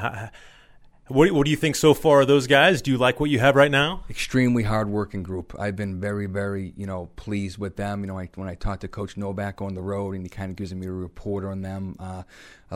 What, 1.08 1.32
what 1.32 1.46
do 1.46 1.50
you 1.50 1.56
think 1.56 1.74
so 1.74 1.94
far 1.94 2.20
of 2.20 2.28
those 2.28 2.46
guys? 2.46 2.82
Do 2.82 2.90
you 2.90 2.98
like 2.98 3.18
what 3.18 3.30
you 3.30 3.38
have 3.38 3.56
right 3.56 3.70
now? 3.70 4.04
Extremely 4.10 4.62
hardworking 4.62 5.22
group. 5.22 5.58
I've 5.58 5.74
been 5.74 5.98
very, 5.98 6.26
very, 6.26 6.74
you 6.76 6.86
know, 6.86 7.08
pleased 7.16 7.56
with 7.56 7.76
them. 7.76 8.02
You 8.02 8.08
know, 8.08 8.18
I, 8.18 8.28
when 8.34 8.46
I 8.46 8.54
talked 8.54 8.82
to 8.82 8.88
Coach 8.88 9.16
Novak 9.16 9.62
on 9.62 9.74
the 9.74 9.80
road, 9.80 10.14
and 10.14 10.22
he 10.22 10.28
kind 10.28 10.50
of 10.50 10.56
gives 10.56 10.74
me 10.74 10.86
a 10.86 10.92
report 10.92 11.46
on 11.46 11.62
them. 11.62 11.96
Uh, 11.98 12.24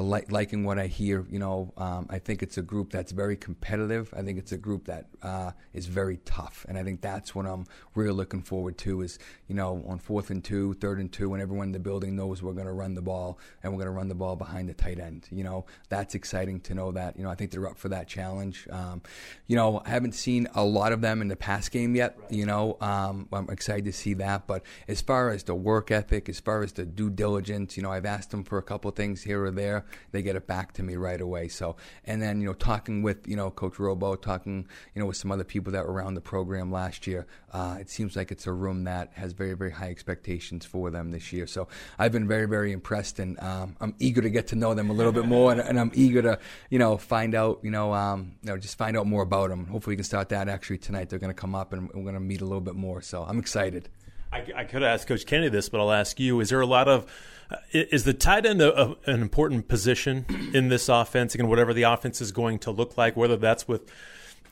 li- 0.00 0.24
liking 0.30 0.64
what 0.64 0.78
I 0.78 0.86
hear. 0.86 1.26
You 1.28 1.38
know, 1.38 1.72
um, 1.76 2.06
I 2.08 2.18
think 2.18 2.42
it's 2.42 2.56
a 2.56 2.62
group 2.62 2.90
that's 2.90 3.12
very 3.12 3.36
competitive. 3.36 4.12
I 4.16 4.22
think 4.22 4.38
it's 4.38 4.52
a 4.52 4.56
group 4.56 4.86
that 4.86 5.06
uh, 5.22 5.52
is 5.74 5.86
very 5.86 6.18
tough, 6.24 6.64
and 6.68 6.78
I 6.78 6.82
think 6.82 7.00
that's 7.00 7.34
what 7.34 7.46
I'm 7.46 7.66
really 7.94 8.12
looking 8.12 8.42
forward 8.42 8.78
to. 8.78 9.02
Is 9.02 9.18
you 9.48 9.54
know, 9.54 9.84
on 9.86 9.98
fourth 9.98 10.30
and 10.30 10.42
two, 10.42 10.74
third 10.74 10.98
and 10.98 11.12
two, 11.12 11.28
when 11.28 11.40
everyone 11.40 11.68
in 11.68 11.72
the 11.72 11.78
building 11.78 12.16
knows 12.16 12.42
we're 12.42 12.54
going 12.54 12.66
to 12.66 12.72
run 12.72 12.94
the 12.94 13.02
ball 13.02 13.38
and 13.62 13.72
we're 13.72 13.78
going 13.78 13.86
to 13.86 13.92
run 13.92 14.08
the 14.08 14.14
ball 14.14 14.34
behind 14.36 14.68
the 14.68 14.74
tight 14.74 14.98
end. 14.98 15.28
You 15.30 15.44
know, 15.44 15.66
that's 15.90 16.14
exciting 16.14 16.60
to 16.60 16.74
know 16.74 16.92
that. 16.92 17.16
You 17.18 17.24
know, 17.24 17.30
I 17.30 17.34
think 17.34 17.50
they're 17.50 17.68
up 17.68 17.76
for 17.76 17.90
that 17.90 18.08
challenge. 18.08 18.66
Um, 18.70 19.02
you 19.46 19.56
know, 19.56 19.82
I 19.84 19.90
haven't 19.90 20.14
seen 20.14 20.48
a 20.54 20.64
lot 20.64 20.92
of 20.92 21.02
them 21.02 21.20
in 21.20 21.28
the 21.28 21.36
pass 21.36 21.68
game 21.68 21.94
yet. 21.94 22.16
You 22.30 22.46
know, 22.46 22.78
um, 22.80 23.28
I'm 23.32 23.50
excited 23.50 23.84
to 23.84 23.92
see 23.92 24.14
that. 24.14 24.46
But 24.46 24.62
as 24.88 25.02
far 25.02 25.30
as 25.30 25.42
the 25.44 25.54
work 25.54 25.90
ethic, 25.90 26.28
as 26.28 26.40
far 26.40 26.62
as 26.62 26.72
the 26.72 26.86
due 26.86 27.10
diligence, 27.10 27.76
you 27.76 27.82
know, 27.82 27.92
I've 27.92 28.06
asked 28.06 28.30
them 28.30 28.44
for 28.44 28.58
a 28.58 28.62
couple 28.62 28.90
things 28.92 29.22
here 29.22 29.44
or 29.44 29.50
there 29.50 29.81
they 30.10 30.22
get 30.22 30.36
it 30.36 30.46
back 30.46 30.72
to 30.74 30.82
me 30.82 30.96
right 30.96 31.20
away. 31.20 31.48
So, 31.48 31.76
and 32.04 32.22
then 32.22 32.40
you 32.40 32.46
know, 32.46 32.54
talking 32.54 33.02
with 33.02 33.26
you 33.26 33.36
know 33.36 33.50
Coach 33.50 33.78
Robo, 33.78 34.16
talking 34.16 34.66
you 34.94 35.00
know 35.00 35.06
with 35.06 35.16
some 35.16 35.30
other 35.30 35.44
people 35.44 35.72
that 35.72 35.86
were 35.86 35.92
around 35.92 36.14
the 36.14 36.20
program 36.20 36.70
last 36.70 37.06
year, 37.06 37.26
uh, 37.52 37.76
it 37.80 37.90
seems 37.90 38.16
like 38.16 38.30
it's 38.30 38.46
a 38.46 38.52
room 38.52 38.84
that 38.84 39.12
has 39.14 39.32
very 39.32 39.54
very 39.54 39.70
high 39.70 39.90
expectations 39.90 40.64
for 40.64 40.90
them 40.90 41.10
this 41.10 41.32
year. 41.32 41.46
So, 41.46 41.68
I've 41.98 42.12
been 42.12 42.28
very 42.28 42.46
very 42.46 42.72
impressed, 42.72 43.18
and 43.18 43.38
um, 43.40 43.76
I'm 43.80 43.94
eager 43.98 44.22
to 44.22 44.30
get 44.30 44.48
to 44.48 44.56
know 44.56 44.74
them 44.74 44.90
a 44.90 44.92
little 44.92 45.12
bit 45.12 45.26
more, 45.26 45.52
and, 45.52 45.60
and 45.60 45.78
I'm 45.78 45.92
eager 45.94 46.22
to 46.22 46.38
you 46.70 46.78
know 46.78 46.96
find 46.96 47.34
out 47.34 47.60
you 47.62 47.70
know 47.70 47.92
um, 47.92 48.36
you 48.42 48.50
know 48.50 48.58
just 48.58 48.76
find 48.76 48.96
out 48.96 49.06
more 49.06 49.22
about 49.22 49.50
them. 49.50 49.66
Hopefully, 49.66 49.92
we 49.92 49.96
can 49.96 50.04
start 50.04 50.28
that 50.30 50.48
actually 50.48 50.78
tonight. 50.78 51.08
They're 51.08 51.18
going 51.18 51.34
to 51.34 51.40
come 51.40 51.54
up, 51.54 51.72
and 51.72 51.88
we're 51.92 52.02
going 52.02 52.14
to 52.14 52.20
meet 52.20 52.40
a 52.40 52.44
little 52.44 52.60
bit 52.60 52.74
more. 52.74 53.00
So, 53.00 53.24
I'm 53.24 53.38
excited. 53.38 53.88
I, 54.32 54.44
I 54.56 54.64
could 54.64 54.82
ask 54.82 55.06
Coach 55.06 55.26
Kennedy 55.26 55.50
this, 55.50 55.68
but 55.68 55.80
I'll 55.80 55.92
ask 55.92 56.18
you: 56.18 56.40
Is 56.40 56.48
there 56.48 56.60
a 56.60 56.66
lot 56.66 56.88
of 56.88 57.06
uh, 57.50 57.56
is 57.72 58.04
the 58.04 58.14
tight 58.14 58.46
end 58.46 58.62
a, 58.62 58.80
a, 58.80 58.96
an 59.06 59.20
important 59.20 59.68
position 59.68 60.24
in 60.54 60.68
this 60.68 60.88
offense? 60.88 61.34
Again, 61.34 61.48
whatever 61.48 61.74
the 61.74 61.82
offense 61.82 62.20
is 62.20 62.32
going 62.32 62.58
to 62.60 62.70
look 62.70 62.96
like, 62.96 63.16
whether 63.16 63.36
that's 63.36 63.68
with 63.68 63.90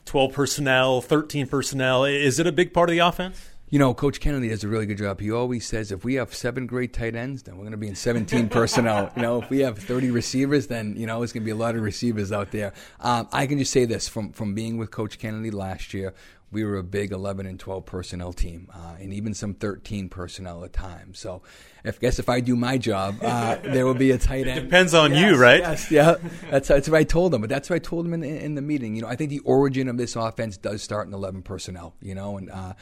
twelve 0.05 0.33
personnel, 0.33 1.01
thirteen 1.01 1.47
personnel, 1.47 2.05
is 2.05 2.39
it 2.39 2.45
a 2.45 2.51
big 2.51 2.73
part 2.73 2.89
of 2.89 2.93
the 2.93 2.99
offense? 2.99 3.49
You 3.71 3.79
know, 3.79 3.93
Coach 3.93 4.19
Kennedy 4.19 4.49
does 4.49 4.65
a 4.65 4.67
really 4.67 4.85
good 4.85 4.97
job. 4.97 5.21
He 5.21 5.31
always 5.31 5.65
says 5.65 5.93
if 5.93 6.03
we 6.03 6.15
have 6.15 6.33
seven 6.35 6.67
great 6.67 6.91
tight 6.91 7.15
ends, 7.15 7.43
then 7.43 7.55
we're 7.55 7.61
going 7.61 7.71
to 7.71 7.77
be 7.77 7.87
in 7.87 7.95
17 7.95 8.49
personnel. 8.49 9.13
You 9.15 9.21
know, 9.21 9.41
if 9.41 9.49
we 9.49 9.59
have 9.59 9.79
30 9.79 10.11
receivers, 10.11 10.67
then, 10.67 10.97
you 10.97 11.07
know, 11.07 11.23
it's 11.23 11.31
going 11.31 11.43
to 11.43 11.45
be 11.45 11.51
a 11.51 11.55
lot 11.55 11.77
of 11.77 11.81
receivers 11.81 12.33
out 12.33 12.51
there. 12.51 12.73
Um, 12.99 13.29
I 13.31 13.47
can 13.47 13.57
just 13.57 13.71
say 13.71 13.85
this 13.85 14.09
from, 14.09 14.33
from 14.33 14.53
being 14.53 14.77
with 14.77 14.91
Coach 14.91 15.19
Kennedy 15.19 15.51
last 15.51 15.93
year, 15.93 16.13
we 16.51 16.65
were 16.65 16.77
a 16.77 16.83
big 16.83 17.11
11 17.11 17.45
and 17.45 17.59
12 17.59 17.85
personnel 17.85 18.33
team, 18.33 18.69
uh, 18.73 18.95
and 18.99 19.13
even 19.13 19.33
some 19.33 19.53
13 19.53 20.09
personnel 20.09 20.63
at 20.65 20.73
times. 20.73 21.17
So, 21.19 21.41
if 21.83 21.99
guess 21.99 22.19
if 22.19 22.29
I 22.29 22.41
do 22.41 22.55
my 22.55 22.77
job, 22.77 23.17
uh, 23.21 23.55
there 23.63 23.85
will 23.85 23.93
be 23.93 24.11
a 24.11 24.17
tight 24.17 24.47
end. 24.47 24.59
It 24.59 24.63
depends 24.63 24.93
on 24.93 25.13
yes, 25.13 25.31
you, 25.31 25.37
right? 25.37 25.61
Yes, 25.61 25.91
yeah. 25.91 26.15
That's 26.49 26.67
that's 26.67 26.89
what 26.89 26.97
I 26.97 27.03
told 27.03 27.31
them. 27.31 27.41
But 27.41 27.49
that's 27.49 27.69
what 27.69 27.77
I 27.77 27.79
told 27.79 28.05
them 28.05 28.13
in, 28.13 28.23
in 28.23 28.55
the 28.55 28.61
meeting. 28.61 28.95
You 28.95 29.03
know, 29.03 29.07
I 29.07 29.15
think 29.15 29.29
the 29.29 29.39
origin 29.39 29.87
of 29.87 29.97
this 29.97 30.15
offense 30.15 30.57
does 30.57 30.83
start 30.83 31.07
in 31.07 31.13
11 31.13 31.41
personnel. 31.43 31.95
You 32.01 32.15
know, 32.15 32.37
and 32.37 32.51
uh, 32.51 32.73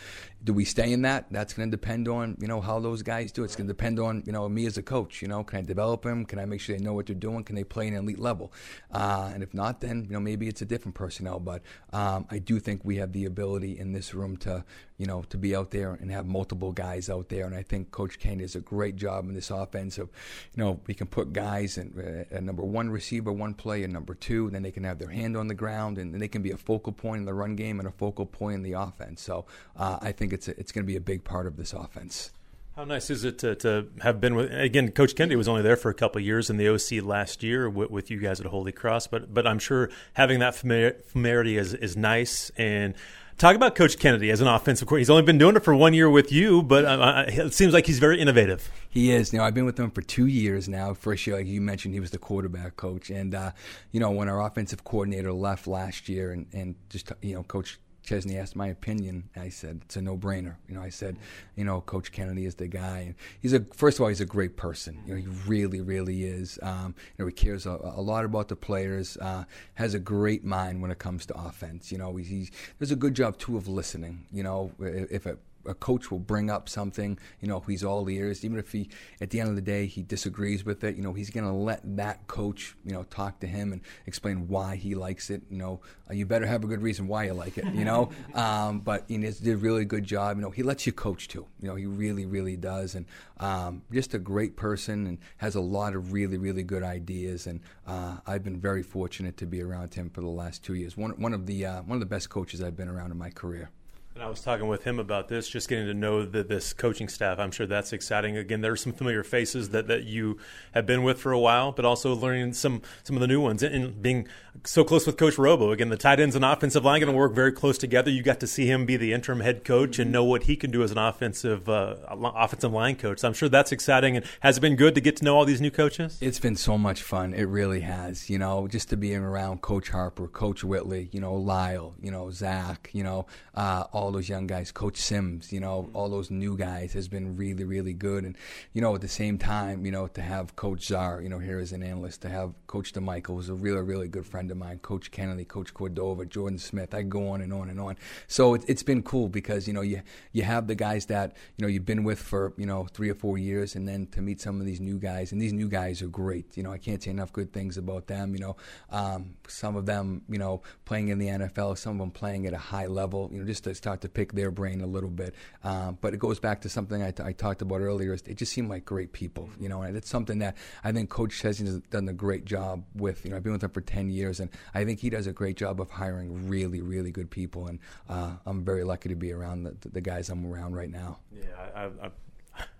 do 0.43 0.53
we 0.53 0.65
stay 0.65 0.91
in 0.91 1.03
that? 1.03 1.27
That's 1.31 1.53
going 1.53 1.69
to 1.69 1.75
depend 1.75 2.07
on 2.07 2.37
you 2.39 2.47
know 2.47 2.61
how 2.61 2.79
those 2.79 3.03
guys 3.03 3.31
do. 3.31 3.43
It's 3.43 3.55
going 3.55 3.67
to 3.67 3.73
depend 3.73 3.99
on 3.99 4.23
you 4.25 4.31
know 4.31 4.49
me 4.49 4.65
as 4.65 4.77
a 4.77 4.83
coach. 4.83 5.21
You 5.21 5.27
know, 5.27 5.43
can 5.43 5.59
I 5.59 5.61
develop 5.61 6.03
them? 6.03 6.25
Can 6.25 6.39
I 6.39 6.45
make 6.45 6.59
sure 6.59 6.75
they 6.75 6.83
know 6.83 6.93
what 6.93 7.05
they're 7.05 7.15
doing? 7.15 7.43
Can 7.43 7.55
they 7.55 7.63
play 7.63 7.87
an 7.87 7.93
elite 7.93 8.19
level? 8.19 8.51
Uh, 8.91 9.31
and 9.33 9.43
if 9.43 9.53
not, 9.53 9.81
then 9.81 10.05
you 10.05 10.13
know 10.13 10.19
maybe 10.19 10.47
it's 10.47 10.61
a 10.61 10.65
different 10.65 10.95
personnel. 10.95 11.39
But 11.39 11.61
um, 11.93 12.25
I 12.29 12.39
do 12.39 12.59
think 12.59 12.81
we 12.83 12.97
have 12.97 13.11
the 13.11 13.25
ability 13.25 13.58
in 13.63 13.91
this 13.91 14.13
room 14.13 14.37
to 14.37 14.63
you 14.97 15.05
know 15.05 15.23
to 15.29 15.37
be 15.37 15.55
out 15.55 15.71
there 15.71 15.93
and 15.93 16.11
have 16.11 16.25
multiple 16.25 16.71
guys 16.71 17.09
out 17.09 17.29
there. 17.29 17.45
And 17.45 17.55
I 17.55 17.63
think 17.63 17.91
Coach 17.91 18.19
Kane 18.19 18.39
does 18.39 18.55
a 18.55 18.59
great 18.59 18.95
job 18.95 19.27
in 19.27 19.33
this 19.33 19.49
offense 19.49 19.97
of 19.97 20.09
you 20.55 20.63
know 20.63 20.79
we 20.87 20.93
can 20.93 21.07
put 21.07 21.33
guys 21.33 21.77
in 21.77 22.27
uh, 22.31 22.39
number 22.39 22.63
one 22.63 22.89
receiver, 22.89 23.31
one 23.31 23.53
play, 23.53 23.83
and 23.83 23.93
number 23.93 24.13
two. 24.13 24.45
And 24.45 24.55
then 24.55 24.63
they 24.63 24.71
can 24.71 24.83
have 24.83 24.99
their 24.99 25.09
hand 25.09 25.35
on 25.35 25.47
the 25.47 25.55
ground 25.55 25.97
and, 25.97 26.19
they 26.19 26.27
can 26.27 26.41
be 26.41 26.51
a 26.51 26.57
focal 26.57 26.91
point 26.91 27.19
in 27.19 27.25
the 27.25 27.33
run 27.33 27.55
game 27.55 27.79
and 27.79 27.87
a 27.87 27.91
focal 27.91 28.25
point 28.25 28.55
in 28.55 28.63
the 28.63 28.73
offense. 28.73 29.21
So 29.21 29.45
uh, 29.77 29.99
I 30.01 30.11
think 30.11 30.33
it's 30.33 30.49
a, 30.49 30.59
it's 30.59 30.73
going 30.73 30.83
to 30.83 30.87
be 30.87 30.97
a 30.97 31.01
big 31.01 31.23
part 31.23 31.47
of 31.47 31.55
this 31.55 31.71
offense. 31.71 32.31
How 32.75 32.85
nice 32.85 33.09
is 33.09 33.25
it 33.25 33.39
to, 33.39 33.55
to 33.55 33.87
have 34.01 34.21
been 34.21 34.35
with 34.35 34.53
again? 34.53 34.91
Coach 34.91 35.13
Kennedy 35.13 35.35
was 35.35 35.49
only 35.49 35.61
there 35.61 35.75
for 35.75 35.89
a 35.89 35.93
couple 35.93 36.21
years 36.21 36.49
in 36.49 36.55
the 36.55 36.69
OC 36.69 37.03
last 37.03 37.43
year 37.43 37.69
with, 37.69 37.91
with, 37.91 38.09
you 38.09 38.19
guys 38.19 38.39
at 38.39 38.45
Holy 38.45 38.71
Cross, 38.71 39.07
but 39.07 39.33
but 39.33 39.45
I'm 39.45 39.59
sure 39.59 39.89
having 40.13 40.39
that 40.39 40.55
familiarity 40.55 41.57
is 41.57 41.73
is 41.73 41.97
nice. 41.97 42.51
And 42.51 42.93
talk 43.39 43.55
about 43.55 43.73
Coach 43.73 43.97
Kennedy 43.97 44.29
as 44.29 44.41
an 44.41 44.47
offensive 44.47 44.87
coordinator. 44.87 44.99
He's 44.99 45.09
only 45.09 45.23
been 45.23 45.37
doing 45.37 45.55
it 45.55 45.63
for 45.63 45.73
one 45.73 45.93
year 45.93 46.09
with 46.09 46.31
you, 46.31 46.61
but 46.61 46.85
uh, 46.85 47.23
it 47.27 47.53
seems 47.53 47.73
like 47.73 47.87
he's 47.87 47.97
very 47.97 48.19
innovative. 48.19 48.69
He 48.89 49.11
is. 49.11 49.33
You 49.33 49.39
know, 49.39 49.45
I've 49.45 49.53
been 49.53 49.65
with 49.65 49.79
him 49.79 49.89
for 49.89 50.01
two 50.01 50.27
years 50.27 50.67
now. 50.67 50.93
First 50.93 51.25
year, 51.25 51.37
like 51.37 51.47
you 51.47 51.61
mentioned, 51.61 51.93
he 51.93 51.99
was 51.99 52.11
the 52.11 52.17
quarterback 52.17 52.75
coach, 52.75 53.09
and 53.09 53.33
uh, 53.33 53.51
you 53.91 53.99
know 53.99 54.11
when 54.11 54.29
our 54.29 54.45
offensive 54.45 54.83
coordinator 54.83 55.33
left 55.33 55.65
last 55.65 56.09
year, 56.09 56.31
and 56.31 56.45
and 56.53 56.75
just 56.89 57.11
you 57.21 57.33
know 57.33 57.43
Coach 57.43 57.79
Chesney 58.09 58.39
asked 58.39 58.55
my 58.55 58.65
opinion. 58.65 59.29
I 59.35 59.49
said 59.49 59.81
it's 59.85 59.95
a 59.95 60.01
no-brainer. 60.01 60.55
You 60.67 60.73
know, 60.73 60.81
I 60.81 60.89
said, 60.89 61.17
you 61.55 61.63
know, 61.63 61.81
Coach 61.81 62.11
Kennedy 62.11 62.45
is 62.45 62.55
the 62.55 62.67
guy, 62.67 62.99
and 63.01 63.15
he's 63.39 63.53
a 63.53 63.63
first 63.71 63.97
of 63.97 64.01
all 64.01 64.07
he's 64.07 64.19
a 64.19 64.25
great 64.25 64.57
person. 64.57 64.99
You 65.05 65.13
know, 65.13 65.21
he 65.21 65.27
really, 65.45 65.79
really 65.79 66.23
is. 66.23 66.57
Um, 66.63 66.95
you 67.15 67.23
know, 67.23 67.27
he 67.27 67.33
cares 67.33 67.67
a, 67.67 67.79
a 67.83 68.01
lot 68.01 68.25
about 68.25 68.47
the 68.47 68.55
players. 68.55 69.15
Uh, 69.17 69.43
has 69.75 69.93
a 69.93 69.99
great 69.99 70.43
mind 70.43 70.81
when 70.81 70.89
it 70.89 70.97
comes 70.97 71.27
to 71.27 71.39
offense. 71.39 71.91
You 71.91 71.99
know, 71.99 72.15
he, 72.15 72.23
he 72.23 72.49
does 72.79 72.89
a 72.91 72.95
good 72.95 73.13
job 73.13 73.37
too 73.37 73.57
of 73.57 73.67
listening. 73.67 74.25
You 74.31 74.41
know, 74.41 74.71
if 74.79 75.27
a 75.27 75.37
a 75.65 75.73
coach 75.73 76.11
will 76.11 76.19
bring 76.19 76.49
up 76.49 76.69
something, 76.69 77.17
you 77.41 77.47
know, 77.47 77.59
he's 77.59 77.83
all 77.83 78.09
ears. 78.09 78.43
Even 78.43 78.59
if 78.59 78.71
he, 78.71 78.89
at 79.21 79.29
the 79.29 79.39
end 79.39 79.49
of 79.49 79.55
the 79.55 79.61
day, 79.61 79.85
he 79.85 80.01
disagrees 80.01 80.65
with 80.65 80.83
it, 80.83 80.95
you 80.95 81.01
know, 81.01 81.13
he's 81.13 81.29
going 81.29 81.45
to 81.45 81.53
let 81.53 81.81
that 81.97 82.27
coach, 82.27 82.75
you 82.85 82.93
know, 82.93 83.03
talk 83.03 83.39
to 83.39 83.47
him 83.47 83.71
and 83.71 83.81
explain 84.05 84.47
why 84.47 84.75
he 84.75 84.95
likes 84.95 85.29
it. 85.29 85.41
You 85.49 85.57
know, 85.57 85.81
uh, 86.09 86.13
you 86.13 86.25
better 86.25 86.45
have 86.45 86.63
a 86.63 86.67
good 86.67 86.81
reason 86.81 87.07
why 87.07 87.25
you 87.25 87.33
like 87.33 87.57
it, 87.57 87.65
you 87.73 87.85
know. 87.85 88.09
um, 88.33 88.79
but 88.79 89.09
you 89.09 89.17
know, 89.17 89.27
he 89.27 89.33
did 89.43 89.53
a 89.53 89.57
really 89.57 89.85
good 89.85 90.03
job. 90.03 90.37
You 90.37 90.43
know, 90.43 90.49
he 90.49 90.63
lets 90.63 90.85
you 90.85 90.91
coach 90.91 91.27
too. 91.27 91.45
You 91.61 91.67
know, 91.67 91.75
he 91.75 91.85
really, 91.85 92.25
really 92.25 92.57
does, 92.57 92.95
and 92.95 93.05
um, 93.39 93.83
just 93.91 94.13
a 94.13 94.19
great 94.19 94.55
person 94.55 95.07
and 95.07 95.17
has 95.37 95.55
a 95.55 95.61
lot 95.61 95.95
of 95.95 96.13
really, 96.13 96.37
really 96.37 96.63
good 96.63 96.83
ideas. 96.83 97.47
And 97.47 97.61
uh, 97.85 98.17
I've 98.25 98.43
been 98.43 98.59
very 98.59 98.83
fortunate 98.83 99.37
to 99.37 99.45
be 99.45 99.61
around 99.61 99.93
him 99.93 100.09
for 100.09 100.21
the 100.21 100.27
last 100.27 100.63
two 100.63 100.73
years. 100.73 100.97
One, 100.97 101.11
one 101.11 101.33
of 101.33 101.45
the 101.45 101.65
uh, 101.65 101.81
one 101.83 101.95
of 101.95 101.99
the 101.99 102.05
best 102.05 102.29
coaches 102.29 102.61
I've 102.61 102.77
been 102.77 102.89
around 102.89 103.11
in 103.11 103.17
my 103.17 103.29
career. 103.29 103.69
And 104.15 104.23
I 104.23 104.29
was 104.29 104.41
talking 104.41 104.67
with 104.67 104.83
him 104.83 104.99
about 104.99 105.27
this, 105.27 105.47
just 105.47 105.69
getting 105.69 105.85
to 105.85 105.93
know 105.93 106.25
the, 106.25 106.43
this 106.43 106.73
coaching 106.73 107.07
staff. 107.07 107.39
I'm 107.39 107.51
sure 107.51 107.67
that's 107.67 107.93
exciting. 107.93 108.37
Again, 108.37 108.61
there 108.61 108.71
are 108.71 108.77
some 108.77 108.91
familiar 108.91 109.23
faces 109.23 109.69
that, 109.69 109.87
that 109.87 110.03
you 110.03 110.37
have 110.73 110.85
been 110.85 111.03
with 111.03 111.19
for 111.21 111.31
a 111.31 111.39
while, 111.39 111.71
but 111.71 111.85
also 111.85 112.13
learning 112.13 112.53
some 112.53 112.81
some 113.03 113.15
of 113.15 113.21
the 113.21 113.27
new 113.27 113.39
ones 113.39 113.63
and 113.63 114.01
being 114.01 114.27
so 114.65 114.83
close 114.83 115.05
with 115.05 115.15
Coach 115.15 115.37
Robo. 115.37 115.71
Again, 115.71 115.89
the 115.89 115.95
tight 115.97 116.19
ends 116.19 116.35
and 116.35 116.43
offensive 116.43 116.83
line 116.83 116.99
going 116.99 117.11
to 117.11 117.17
work 117.17 117.33
very 117.33 117.51
close 117.51 117.77
together. 117.77 118.11
You 118.11 118.23
got 118.23 118.39
to 118.41 118.47
see 118.47 118.65
him 118.65 118.85
be 118.85 118.97
the 118.97 119.13
interim 119.13 119.39
head 119.39 119.63
coach 119.63 119.99
and 119.99 120.11
know 120.11 120.23
what 120.23 120.43
he 120.43 120.55
can 120.55 120.71
do 120.71 120.83
as 120.83 120.91
an 120.91 120.97
offensive 120.97 121.69
uh, 121.69 121.95
offensive 122.09 122.73
line 122.73 122.95
coach. 122.95 123.19
So 123.19 123.27
I'm 123.27 123.33
sure 123.33 123.47
that's 123.47 123.71
exciting. 123.71 124.17
And 124.17 124.25
has 124.41 124.57
it 124.57 124.61
been 124.61 124.75
good 124.75 124.95
to 124.95 125.01
get 125.01 125.17
to 125.17 125.23
know 125.23 125.37
all 125.37 125.45
these 125.45 125.61
new 125.61 125.71
coaches? 125.71 126.17
It's 126.19 126.39
been 126.39 126.55
so 126.55 126.77
much 126.77 127.01
fun. 127.03 127.33
It 127.33 127.43
really 127.43 127.81
has. 127.81 128.29
You 128.29 128.39
know, 128.39 128.67
just 128.67 128.89
to 128.89 128.97
be 128.97 129.15
around 129.15 129.61
Coach 129.61 129.89
Harper, 129.89 130.27
Coach 130.27 130.63
Whitley, 130.63 131.09
you 131.11 131.21
know, 131.21 131.35
Lyle, 131.35 131.95
you 132.01 132.11
know, 132.11 132.31
Zach, 132.31 132.89
you 132.91 133.03
know, 133.03 133.27
uh, 133.55 133.85
all 133.91 134.08
all 134.09 134.13
those 134.13 134.27
young 134.27 134.47
guys, 134.47 134.71
Coach 134.71 134.97
Sims, 134.97 135.53
you 135.53 135.59
know, 135.59 135.87
all 135.93 136.09
those 136.09 136.31
new 136.31 136.57
guys 136.57 136.93
has 136.93 137.07
been 137.07 137.37
really, 137.37 137.63
really 137.63 137.93
good. 137.93 138.23
And, 138.23 138.35
you 138.73 138.81
know, 138.81 138.95
at 138.95 139.01
the 139.01 139.07
same 139.07 139.37
time, 139.37 139.85
you 139.85 139.91
know, 139.91 140.07
to 140.07 140.21
have 140.21 140.55
Coach 140.55 140.87
Czar, 140.87 141.21
you 141.21 141.29
know, 141.29 141.37
here 141.37 141.59
as 141.59 141.73
an 141.73 141.83
analyst, 141.83 142.23
to 142.23 142.29
have 142.29 142.55
Coach 142.65 142.91
DeMichael, 142.93 143.35
who's 143.35 143.49
a 143.49 143.53
really, 143.53 143.83
really 143.83 144.07
good 144.07 144.25
friend 144.25 144.49
of 144.49 144.57
mine, 144.57 144.79
Coach 144.79 145.11
Kennedy, 145.11 145.45
Coach 145.45 145.75
Cordova, 145.75 146.25
Jordan 146.25 146.57
Smith, 146.57 146.95
I 146.95 147.03
go 147.03 147.29
on 147.29 147.41
and 147.41 147.53
on 147.53 147.69
and 147.69 147.79
on. 147.79 147.97
So 148.25 148.55
it, 148.55 148.67
has 148.67 148.81
been 148.81 149.03
cool 149.03 149.29
because, 149.29 149.67
you 149.67 149.75
know, 149.75 149.81
you, 149.81 150.01
you 150.31 150.41
have 150.41 150.65
the 150.65 150.73
guys 150.73 151.05
that, 151.05 151.35
you 151.57 151.61
know, 151.61 151.67
you've 151.67 151.85
been 151.85 152.03
with 152.03 152.19
for, 152.19 152.53
you 152.57 152.65
know, 152.65 152.85
three 152.85 153.11
or 153.11 153.15
four 153.15 153.37
years 153.37 153.75
and 153.75 153.87
then 153.87 154.07
to 154.07 154.21
meet 154.21 154.41
some 154.41 154.59
of 154.59 154.65
these 154.65 154.81
new 154.81 154.97
guys. 154.97 155.31
And 155.31 155.39
these 155.39 155.53
new 155.53 155.69
guys 155.69 156.01
are 156.01 156.07
great. 156.07 156.57
You 156.57 156.63
know, 156.63 156.71
I 156.71 156.79
can't 156.79 157.03
say 157.03 157.11
enough 157.11 157.31
good 157.31 157.53
things 157.53 157.77
about 157.77 158.07
them. 158.07 158.33
You 158.33 158.39
know, 158.39 158.55
um, 158.89 159.35
some 159.47 159.75
of 159.75 159.85
them, 159.85 160.23
you 160.27 160.39
know, 160.39 160.63
playing 160.85 161.09
in 161.09 161.19
the 161.19 161.27
NFL, 161.27 161.77
some 161.77 161.93
of 161.93 161.99
them 161.99 162.09
playing 162.09 162.47
at 162.47 162.53
a 162.53 162.57
high 162.57 162.87
level, 162.87 163.29
you 163.31 163.39
know, 163.39 163.45
just 163.45 163.65
to 163.65 163.75
start 163.75 163.88
to 163.95 164.09
pick 164.09 164.33
their 164.33 164.51
brain 164.51 164.81
a 164.81 164.87
little 164.87 165.09
bit. 165.09 165.35
Um, 165.63 165.97
but 166.01 166.13
it 166.13 166.17
goes 166.17 166.39
back 166.39 166.61
to 166.61 166.69
something 166.69 167.01
I, 167.01 167.11
t- 167.11 167.23
I 167.23 167.31
talked 167.31 167.61
about 167.61 167.81
earlier. 167.81 168.15
They 168.17 168.33
just 168.33 168.53
seem 168.53 168.67
like 168.69 168.85
great 168.85 169.13
people, 169.13 169.49
you 169.59 169.69
know, 169.69 169.81
and 169.81 169.95
it's 169.97 170.09
something 170.09 170.39
that 170.39 170.57
I 170.83 170.91
think 170.91 171.09
Coach 171.09 171.39
Chesney 171.39 171.67
has 171.67 171.79
done 171.89 172.07
a 172.09 172.13
great 172.13 172.45
job 172.45 172.83
with. 172.95 173.25
You 173.25 173.31
know, 173.31 173.37
I've 173.37 173.43
been 173.43 173.53
with 173.53 173.63
him 173.63 173.71
for 173.71 173.81
10 173.81 174.09
years, 174.09 174.39
and 174.39 174.49
I 174.73 174.85
think 174.85 174.99
he 174.99 175.09
does 175.09 175.27
a 175.27 175.33
great 175.33 175.57
job 175.57 175.81
of 175.81 175.89
hiring 175.89 176.47
really, 176.47 176.81
really 176.81 177.11
good 177.11 177.29
people. 177.29 177.67
And 177.67 177.79
uh, 178.07 178.33
I'm 178.45 178.63
very 178.63 178.83
lucky 178.83 179.09
to 179.09 179.15
be 179.15 179.31
around 179.31 179.63
the, 179.63 179.75
the 179.89 180.01
guys 180.01 180.29
I'm 180.29 180.45
around 180.45 180.75
right 180.75 180.89
now. 180.89 181.19
Yeah, 181.31 181.45
I, 181.75 181.83
I, 182.05 182.09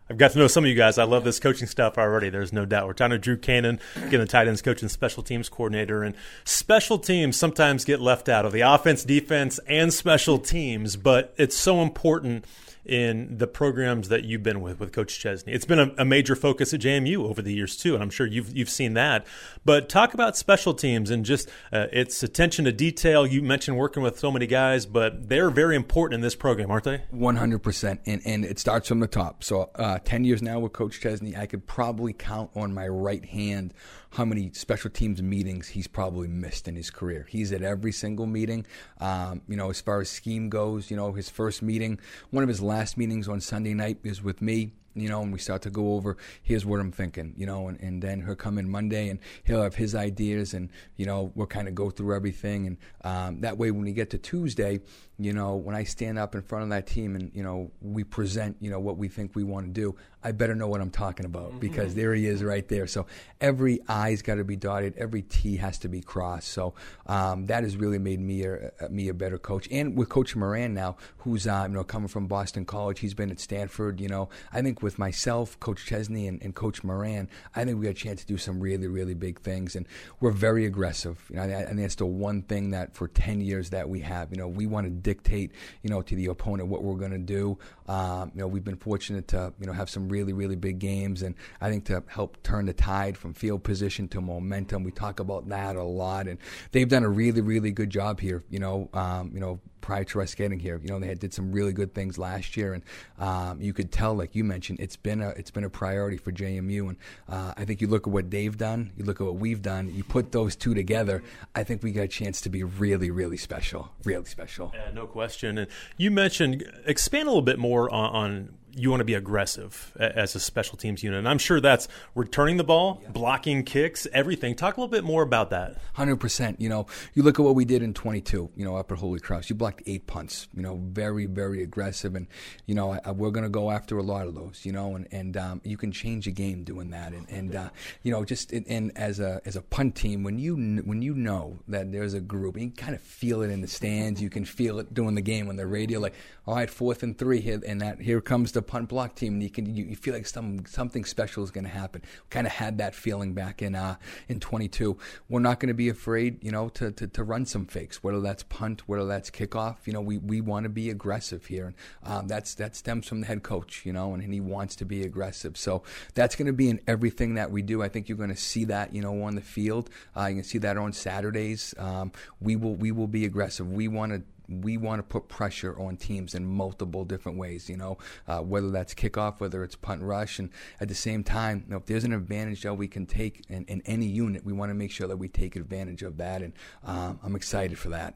I've 0.10 0.18
got 0.18 0.32
to 0.32 0.40
know 0.40 0.48
some 0.48 0.64
of 0.64 0.70
you 0.70 0.76
guys. 0.76 0.98
I 0.98 1.04
love 1.04 1.24
this 1.24 1.40
coaching 1.40 1.68
stuff 1.68 2.00
already. 2.00 2.30
There's 2.30 2.52
no 2.52 2.66
doubt. 2.66 2.88
We're 2.88 2.94
talking 2.94 3.12
to 3.12 3.20
Drew 3.20 3.38
Canan, 3.38 3.80
getting 3.96 4.22
the 4.22 4.26
tight 4.26 4.48
ends 4.48 4.62
coach 4.62 4.82
and 4.82 4.90
special 4.90 5.22
teams 5.22 5.50
coordinator. 5.50 6.02
And 6.02 6.16
special 6.46 6.98
teams 6.98 7.38
sometimes 7.38 7.86
get 7.86 8.02
left 8.02 8.28
out 8.28 8.44
of 8.44 8.52
the 8.52 8.62
offense, 8.62 9.04
defense, 9.04 9.60
and 9.68 9.94
special 9.94 10.40
teams, 10.40 10.96
but 10.96 11.34
it's 11.38 11.56
so 11.56 11.84
important 11.84 12.46
in 12.90 13.38
the 13.38 13.46
programs 13.46 14.10
that 14.10 14.26
you've 14.26 14.42
been 14.42 14.62
with 14.62 14.80
with 14.80 14.92
Coach 14.92 15.20
Chesney. 15.20 15.54
It's 15.54 15.66
been 15.66 15.80
a, 15.80 15.94
a, 16.00 16.06
major 16.06 16.36
focus 16.36 16.74
at 16.74 16.82
JMU 16.82 17.18
over 17.24 17.40
the 17.40 17.54
years 17.54 17.78
too, 17.78 17.94
and 17.94 18.02
I'm 18.02 18.10
sure 18.10 18.26
you've 18.26 18.56
you've 18.58 18.70
seen 18.70 18.96
that. 18.96 19.28
But 19.64 19.90
talk 19.90 20.16
about 20.16 20.36
special 20.36 20.74
teams 20.74 21.12
and 21.12 21.24
just 21.24 21.50
uh, 21.72 21.86
its 21.94 22.24
attention 22.24 22.66
to 22.66 22.72
detail. 22.72 23.28
You 23.28 23.44
mentioned 23.44 23.78
working 23.78 24.02
with 24.02 24.18
so 24.18 24.32
many 24.32 24.48
guys, 24.48 24.88
but 24.88 25.30
they're 25.30 25.52
very 25.52 25.76
important 25.76 26.16
in 26.16 26.22
this 26.22 26.36
program, 26.36 26.72
aren't 26.72 26.86
they? 26.86 27.04
100 27.12 27.60
percent, 27.60 28.02
and 28.08 28.24
and 28.26 28.44
it 28.44 28.58
starts 28.58 28.88
from 28.88 29.02
the 29.02 29.08
top. 29.08 29.44
So 29.44 29.70
uh, 29.76 30.00
10 30.04 30.24
years 30.24 30.42
now 30.42 30.60
with 30.60 30.74
Coach 30.74 31.00
Chesney, 31.00 31.38
I 31.38 31.46
could 31.46 31.68
probably 31.68 32.14
count 32.14 32.50
on 32.56 32.74
my 32.74 32.88
right 32.88 33.24
hand 33.24 33.76
how 34.12 34.26
many 34.26 34.52
special 34.54 34.90
teams 34.90 35.22
meetings 35.22 35.68
he's 35.68 35.88
probably 35.88 36.28
missed 36.28 36.68
in 36.68 36.76
his 36.76 36.90
career. 36.90 37.28
He's 37.30 37.52
at 37.52 37.62
every 37.62 37.92
single 37.92 38.26
meeting. 38.26 38.66
Um, 39.00 39.42
you 39.48 39.56
know, 39.56 39.70
as 39.70 39.82
far 39.82 40.02
as 40.02 40.10
scheme 40.10 40.50
goes, 40.50 40.90
you 40.90 40.98
know, 40.98 41.14
his 41.14 41.30
first 41.30 41.62
meeting, 41.62 42.00
one 42.32 42.44
of 42.44 42.50
his 42.50 42.62
last 42.62 42.98
meetings 42.98 43.28
on 43.28 43.40
Sunday 43.42 43.74
night 43.74 44.00
is 44.04 44.24
with 44.24 44.42
me 44.42 44.74
you 44.96 45.10
know, 45.10 45.22
and 45.22 45.32
we 45.32 45.40
start 45.40 45.62
to 45.64 45.70
go 45.70 45.94
over, 45.94 46.18
here's 46.42 46.66
what 46.66 46.80
I'm 46.80 46.92
thinking, 46.92 47.34
you 47.38 47.46
know, 47.46 47.68
and, 47.68 47.80
and 47.80 48.02
then 48.02 48.22
he'll 48.22 48.36
come 48.36 48.58
in 48.58 48.70
Monday 48.70 49.10
and 49.10 49.20
he'll 49.44 49.62
have 49.62 49.76
his 49.76 49.96
ideas 49.96 50.54
and, 50.54 50.70
you 50.98 51.06
know, 51.06 51.32
we'll 51.36 51.48
kind 51.48 51.68
of 51.68 51.76
go 51.76 51.90
through 51.90 52.16
everything. 52.16 52.68
And 52.68 52.78
um, 53.04 53.42
that 53.42 53.58
way, 53.58 53.72
when 53.72 53.84
we 53.84 53.94
get 53.94 54.10
to 54.12 54.18
Tuesday, 54.18 54.80
you 55.18 55.34
know, 55.34 55.56
when 55.56 55.76
I 55.76 55.84
stand 55.84 56.18
up 56.18 56.34
in 56.34 56.42
front 56.42 56.64
of 56.64 56.70
that 56.70 56.88
team 56.88 57.16
and, 57.16 57.32
you 57.34 57.44
know, 57.44 57.72
we 57.82 58.04
present, 58.04 58.56
you 58.62 58.72
know, 58.72 58.80
what 58.80 58.98
we 58.98 59.10
think 59.10 59.36
we 59.36 59.44
want 59.44 59.66
to 59.66 59.72
do, 59.72 59.96
I 60.24 60.32
better 60.32 60.56
know 60.56 60.68
what 60.68 60.82
I'm 60.82 60.92
talking 60.92 61.26
about 61.26 61.50
mm-hmm. 61.50 61.60
because 61.60 61.94
there 61.94 62.14
he 62.14 62.26
is 62.26 62.42
right 62.42 62.68
there. 62.68 62.88
So 62.88 63.06
every 63.42 63.80
I's 63.88 64.22
got 64.22 64.36
to 64.36 64.44
be 64.44 64.56
dotted, 64.56 64.98
every 64.98 65.22
T 65.22 65.58
has 65.58 65.78
to 65.80 65.90
be 65.90 66.02
crossed. 66.02 66.50
So 66.50 66.74
um, 67.06 67.48
that 67.48 67.64
has 67.64 67.76
really 67.76 68.00
made 68.00 68.20
me 68.20 68.46
a, 68.46 68.72
me 68.90 69.10
a 69.10 69.14
better 69.14 69.38
coach. 69.38 69.68
And 69.72 69.98
with 69.98 70.10
Coach 70.10 70.36
Moran 70.36 70.74
now, 70.74 70.96
who's, 71.20 71.48
uh, 71.48 71.66
you 71.68 71.74
know, 71.74 71.84
coming 71.84 72.08
from 72.08 72.28
Boston 72.28 72.66
College, 72.66 73.00
he's 73.00 73.14
been 73.14 73.30
at 73.30 73.40
Stanford, 73.40 74.00
you 74.00 74.08
know, 74.08 74.30
I 74.54 74.62
think 74.62 74.79
with 74.82 75.00
myself, 75.00 75.60
Coach 75.60 75.86
Chesney, 75.86 76.28
and, 76.28 76.42
and 76.42 76.56
Coach 76.56 76.84
Moran, 76.84 77.30
I 77.56 77.66
think 77.66 77.80
we 77.80 77.86
got 77.86 77.92
a 77.92 77.94
chance 77.94 78.22
to 78.22 78.28
do 78.28 78.38
some 78.38 78.60
really, 78.60 78.88
really 78.88 79.14
big 79.14 79.40
things. 79.40 79.76
And 79.76 79.88
we're 80.20 80.32
very 80.32 80.66
aggressive. 80.66 81.24
You 81.30 81.38
know, 81.38 81.44
I, 81.44 81.62
I 81.62 81.66
think 81.66 81.82
that's 81.82 81.96
the 81.96 82.06
one 82.06 82.42
thing 82.44 82.72
that 82.72 82.96
for 82.96 83.08
10 83.08 83.42
years 83.42 83.70
that 83.72 83.90
we 83.90 84.00
have, 84.02 84.32
you 84.32 84.38
know, 84.38 84.48
we 84.48 84.66
want 84.66 84.86
to 84.86 84.92
dictate, 84.92 85.52
you 85.84 85.90
know, 85.90 86.02
to 86.02 86.16
the 86.16 86.28
opponent 86.28 86.70
what 86.70 86.84
we're 86.84 86.96
going 86.96 87.12
to 87.12 87.18
do. 87.18 87.58
Um, 87.90 88.32
you 88.36 88.42
know, 88.42 88.48
we've 88.48 88.64
been 88.64 88.78
fortunate 88.78 89.28
to, 89.30 89.52
you 89.60 89.66
know, 89.66 89.74
have 89.74 89.90
some 89.90 90.10
really, 90.10 90.32
really 90.32 90.56
big 90.56 90.78
games, 90.78 91.24
and 91.24 91.34
I 91.60 91.72
think 91.72 91.86
to 91.86 92.04
help 92.08 92.42
turn 92.44 92.68
the 92.68 92.74
tide 92.74 93.18
from 93.18 93.34
field 93.34 93.64
position 93.64 94.08
to 94.10 94.22
momentum. 94.22 94.84
We 94.84 94.92
talk 94.92 95.20
about 95.20 95.50
that 95.50 95.76
a 95.76 95.84
lot, 95.84 96.28
and 96.28 96.38
they've 96.72 96.88
done 96.88 97.04
a 97.04 97.10
really, 97.10 97.42
really 97.42 97.72
good 97.72 97.90
job 97.90 98.20
here. 98.20 98.44
You 98.50 98.60
know, 98.60 98.90
um, 98.94 99.32
you 99.34 99.40
know, 99.40 99.60
prior 99.82 100.04
to 100.04 100.22
us 100.22 100.36
getting 100.36 100.60
here. 100.60 100.80
You 100.84 100.90
know, 100.90 101.00
they 101.00 101.08
had, 101.08 101.20
did 101.20 101.34
some 101.34 101.52
really 101.52 101.74
good 101.74 101.94
things 101.94 102.18
last 102.18 102.56
year, 102.56 102.74
and 102.74 102.84
um, 103.18 103.62
you 103.62 103.74
could 103.74 103.92
tell, 103.92 104.14
like 104.14 104.36
you 104.36 104.44
mentioned, 104.44 104.80
it's 104.80 104.96
been 104.96 105.22
a 105.22 105.30
it's 105.30 105.52
been 105.52 105.64
a 105.64 105.70
priority 105.70 106.18
for 106.18 106.32
JMU. 106.32 106.90
And 106.90 106.98
uh, 107.28 107.54
I 107.58 107.66
think 107.66 107.82
you 107.82 107.88
look 107.88 108.08
at 108.08 108.14
what 108.14 108.30
they've 108.30 108.56
done, 108.56 108.92
you 108.98 109.06
look 109.06 109.20
at 109.20 109.26
what 109.26 109.38
we've 109.38 109.62
done, 109.62 109.94
you 109.94 110.04
put 110.04 110.32
those 110.32 110.56
two 110.56 110.74
together. 110.74 111.24
I 111.56 111.64
think 111.64 111.84
we 111.84 111.92
got 111.92 112.04
a 112.04 112.08
chance 112.08 112.42
to 112.42 112.50
be 112.50 112.64
really, 112.64 113.10
really 113.10 113.38
special, 113.38 113.90
really 114.04 114.26
special. 114.26 114.72
Yeah, 114.76 114.92
no 114.94 115.08
question. 115.08 115.58
And 115.58 115.68
you 115.98 116.12
mentioned 116.12 116.70
expand 116.86 117.28
a 117.28 117.32
little 117.32 117.42
bit 117.42 117.60
more 117.60 117.79
on, 117.88 118.16
on 118.16 118.50
you 118.80 118.90
want 118.90 119.02
to 119.02 119.06
be 119.06 119.14
aggressive 119.14 119.96
as 120.00 120.36
a 120.36 120.40
special 120.40 120.78
teams 120.78 121.04
unit. 121.04 121.20
And 121.20 121.28
I'm 121.28 121.38
sure 121.38 121.60
that's 121.60 121.88
returning 122.16 122.58
the 122.58 122.64
ball, 122.64 123.00
yeah. 123.04 123.10
blocking 123.10 123.64
kicks, 123.64 124.08
everything. 124.14 124.56
Talk 124.56 124.78
a 124.78 124.80
little 124.80 124.92
bit 124.92 125.04
more 125.04 125.22
about 125.22 125.50
that. 125.50 125.78
100%. 125.98 126.60
You 126.60 126.70
know, 126.70 126.88
you 127.14 127.24
look 127.24 127.40
at 127.40 127.44
what 127.44 127.56
we 127.56 127.66
did 127.66 127.84
in 127.84 127.94
22, 127.94 128.52
you 128.56 128.66
know, 128.66 128.76
up 128.76 128.92
at 128.92 128.98
Holy 128.98 129.20
Cross. 129.20 129.50
You 129.50 129.56
blocked 129.56 129.84
eight 129.86 130.08
punts, 130.08 130.48
you 130.56 130.62
know, 130.62 130.80
very, 130.82 131.26
very 131.26 131.62
aggressive. 131.62 132.16
And, 132.16 132.28
you 132.66 132.76
know, 132.76 132.94
I, 132.94 133.00
I, 133.06 133.12
we're 133.12 133.32
going 133.32 133.44
to 133.44 133.50
go 133.50 133.72
after 133.72 133.98
a 133.98 134.04
lot 134.04 134.28
of 134.28 134.36
those, 134.36 134.62
you 134.64 134.72
know, 134.72 134.96
and, 134.96 135.08
and 135.12 135.38
um, 135.38 135.62
you 135.64 135.78
can 135.78 135.92
change 135.92 136.28
a 136.28 136.32
game 136.32 136.64
doing 136.64 136.92
that. 136.92 137.14
And, 137.14 137.30
and 137.30 137.56
uh, 137.56 137.70
you 138.04 138.12
know, 138.12 138.24
just 138.24 138.52
and 138.52 138.98
as 138.98 139.20
a 139.20 139.42
as 139.46 139.56
a 139.56 139.62
punt 139.62 139.96
team, 139.96 140.24
when 140.24 140.40
you 140.40 140.56
when 140.86 141.02
you 141.02 141.14
know 141.14 141.60
that 141.68 141.92
there's 141.92 142.14
a 142.14 142.22
group, 142.22 142.58
you 142.58 142.72
kind 142.72 142.96
of 142.96 143.02
feel 143.02 143.42
it 143.42 143.50
in 143.50 143.62
the 143.62 143.68
stands, 143.68 144.22
you 144.22 144.30
can 144.30 144.46
feel 144.46 144.80
it 144.80 144.94
doing 144.94 145.16
the 145.16 145.22
game 145.22 145.50
on 145.50 145.56
the 145.56 145.68
radio, 145.68 146.00
like, 146.00 146.14
all 146.46 146.56
right, 146.56 146.70
fourth 146.70 147.04
and 147.04 147.18
three 147.18 147.42
here, 147.42 147.62
and 147.68 147.82
that 147.82 148.02
here 148.02 148.22
comes 148.22 148.52
the 148.52 148.62
punt 148.70 148.88
block 148.88 149.16
team, 149.16 149.34
and 149.34 149.44
you 149.44 149.50
can 149.50 149.76
you, 149.76 149.84
you 149.84 149.96
feel 149.96 150.14
like 150.14 150.28
some 150.28 150.64
something 150.68 151.04
special 151.04 151.44
is 151.44 151.50
going 151.50 151.64
to 151.64 151.72
happen. 151.72 152.04
Kind 152.30 152.46
of 152.46 152.54
had 152.54 152.78
that 152.78 152.94
feeling 152.94 153.34
back 153.34 153.64
in 153.64 153.74
uh, 153.74 153.96
in 154.28 154.40
22. 154.40 154.96
We're 155.28 155.40
not 155.40 155.60
going 155.60 155.70
to 155.70 155.74
be 155.74 155.90
afraid, 155.90 156.44
you 156.44 156.52
know, 156.52 156.70
to, 156.70 156.92
to, 156.92 157.08
to 157.08 157.24
run 157.24 157.48
some 157.48 157.66
fakes, 157.66 158.04
whether 158.04 158.22
that's 158.22 158.44
punt, 158.44 158.88
whether 158.88 159.08
that's 159.08 159.32
kickoff. 159.32 159.78
You 159.86 159.94
know, 159.94 160.02
we, 160.02 160.20
we 160.20 160.40
want 160.40 160.66
to 160.66 160.70
be 160.70 160.92
aggressive 160.92 161.48
here, 161.48 161.66
and 161.66 161.76
um, 162.04 162.28
that's 162.28 162.54
that 162.56 162.76
stems 162.76 163.08
from 163.08 163.22
the 163.22 163.28
head 163.28 163.42
coach, 163.42 163.86
you 163.86 163.92
know, 163.92 164.14
and, 164.14 164.22
and 164.22 164.32
he 164.32 164.40
wants 164.40 164.76
to 164.78 164.86
be 164.86 165.02
aggressive. 165.02 165.58
So 165.58 165.82
that's 166.14 166.36
going 166.36 166.46
to 166.46 166.54
be 166.54 166.70
in 166.70 166.80
everything 166.88 167.34
that 167.34 167.50
we 167.50 167.64
do. 167.64 167.82
I 167.82 167.90
think 167.90 168.08
you're 168.08 168.20
going 168.20 168.30
to 168.30 168.36
see 168.36 168.66
that, 168.66 168.94
you 168.94 169.02
know, 169.02 169.24
on 169.24 169.34
the 169.34 169.42
field. 169.42 169.90
Uh, 170.16 170.28
you 170.28 170.36
can 170.36 170.44
see 170.44 170.60
that 170.60 170.78
on 170.78 170.94
Saturdays. 170.94 171.74
Um, 171.80 172.12
we 172.40 172.56
will 172.56 172.76
we 172.76 172.92
will 172.92 173.08
be 173.08 173.26
aggressive. 173.26 173.72
We 173.72 173.88
want 173.88 174.12
to 174.12 174.22
we 174.50 174.78
want 174.78 175.00
to 175.00 175.04
put 175.04 175.28
pressure 175.28 175.80
on 175.80 175.98
teams 175.98 176.36
in 176.36 176.46
multiple 176.46 177.06
different 177.06 177.38
ways, 177.38 177.70
you 177.70 177.78
know, 177.78 177.98
uh, 178.28 178.40
whether 178.40 178.72
that's 178.72 178.94
kickoff, 178.94 179.40
whether 179.40 179.64
it's 179.64 179.76
punt 179.76 180.02
rush. 180.02 180.40
And 180.40 180.50
at 180.80 180.88
the 180.88 180.96
same 180.96 181.24
time, 181.24 181.64
you 181.66 181.72
know, 181.72 181.78
if 181.78 181.86
there's 181.86 182.04
an 182.04 182.14
advantage 182.14 182.64
that 182.64 182.74
we 182.74 182.88
can 182.88 183.06
take 183.06 183.44
in, 183.50 183.66
in 183.66 183.82
any 183.86 184.08
unit, 184.08 184.44
we 184.44 184.54
want 184.54 184.70
to 184.70 184.76
make 184.76 184.92
sure 184.92 185.08
that 185.08 185.18
we 185.18 185.28
take 185.28 185.56
advantage 185.56 186.04
of 186.04 186.18
that. 186.18 186.42
And 186.42 186.54
um, 186.84 187.20
I'm 187.24 187.36
excited 187.36 187.78
for 187.78 187.90
that. 187.90 188.16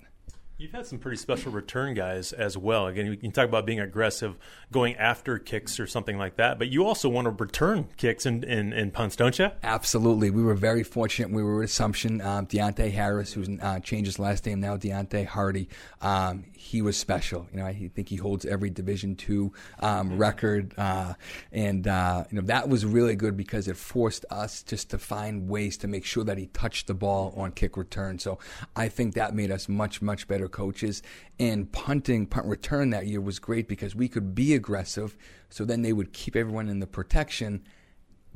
You've 0.55 0.71
had 0.71 0.85
some 0.85 0.99
pretty 0.99 1.17
special 1.17 1.51
return 1.51 1.95
guys 1.95 2.31
as 2.31 2.55
well. 2.55 2.85
Again, 2.85 3.07
you 3.07 3.17
can 3.17 3.31
talk 3.31 3.49
about 3.49 3.65
being 3.65 3.79
aggressive, 3.79 4.37
going 4.71 4.95
after 4.97 5.39
kicks 5.39 5.79
or 5.79 5.87
something 5.87 6.17
like 6.17 6.35
that, 6.35 6.59
but 6.59 6.69
you 6.69 6.85
also 6.85 7.09
want 7.09 7.25
to 7.25 7.31
return 7.31 7.87
kicks 7.97 8.25
and, 8.27 8.43
and, 8.43 8.71
and 8.71 8.93
punts, 8.93 9.15
don't 9.15 9.37
you? 9.39 9.49
Absolutely. 9.63 10.29
We 10.29 10.43
were 10.43 10.53
very 10.53 10.83
fortunate. 10.83 11.31
We 11.31 11.41
were 11.41 11.63
at 11.63 11.69
Assumption. 11.69 12.21
Um, 12.21 12.45
Deontay 12.45 12.91
Harris, 12.91 13.33
who's 13.33 13.49
uh, 13.61 13.79
changed 13.79 14.05
his 14.05 14.19
last 14.19 14.45
name 14.45 14.59
now, 14.59 14.77
Deontay 14.77 15.25
Hardy. 15.25 15.69
Um, 16.01 16.45
he 16.53 16.81
was 16.81 16.97
special. 16.97 17.47
You 17.51 17.59
know, 17.59 17.65
I 17.65 17.89
think 17.93 18.07
he 18.07 18.15
holds 18.15 18.45
every 18.45 18.69
Division 18.69 19.15
two 19.15 19.51
um, 19.79 20.17
record, 20.17 20.73
uh, 20.77 21.13
and 21.51 21.85
uh, 21.87 22.23
you 22.29 22.39
know 22.39 22.47
that 22.47 22.69
was 22.69 22.85
really 22.85 23.15
good 23.15 23.35
because 23.35 23.67
it 23.67 23.75
forced 23.75 24.25
us 24.29 24.63
just 24.63 24.89
to 24.91 24.97
find 24.97 25.49
ways 25.49 25.77
to 25.79 25.87
make 25.87 26.05
sure 26.05 26.23
that 26.23 26.37
he 26.37 26.45
touched 26.47 26.87
the 26.87 26.93
ball 26.93 27.33
on 27.35 27.51
kick 27.51 27.75
return. 27.75 28.17
So 28.17 28.39
I 28.75 28.87
think 28.87 29.15
that 29.15 29.35
made 29.35 29.51
us 29.51 29.67
much 29.67 30.01
much 30.01 30.27
better 30.27 30.42
coaches. 30.47 31.01
And 31.39 31.71
punting, 31.71 32.25
punt 32.27 32.45
return 32.45 32.89
that 32.91 33.07
year 33.07 33.21
was 33.21 33.39
great 33.39 33.67
because 33.67 33.95
we 33.95 34.07
could 34.07 34.35
be 34.35 34.53
aggressive. 34.53 35.17
So 35.49 35.65
then 35.65 35.81
they 35.81 35.93
would 35.93 36.13
keep 36.13 36.35
everyone 36.35 36.69
in 36.69 36.79
the 36.79 36.87
protection 36.87 37.63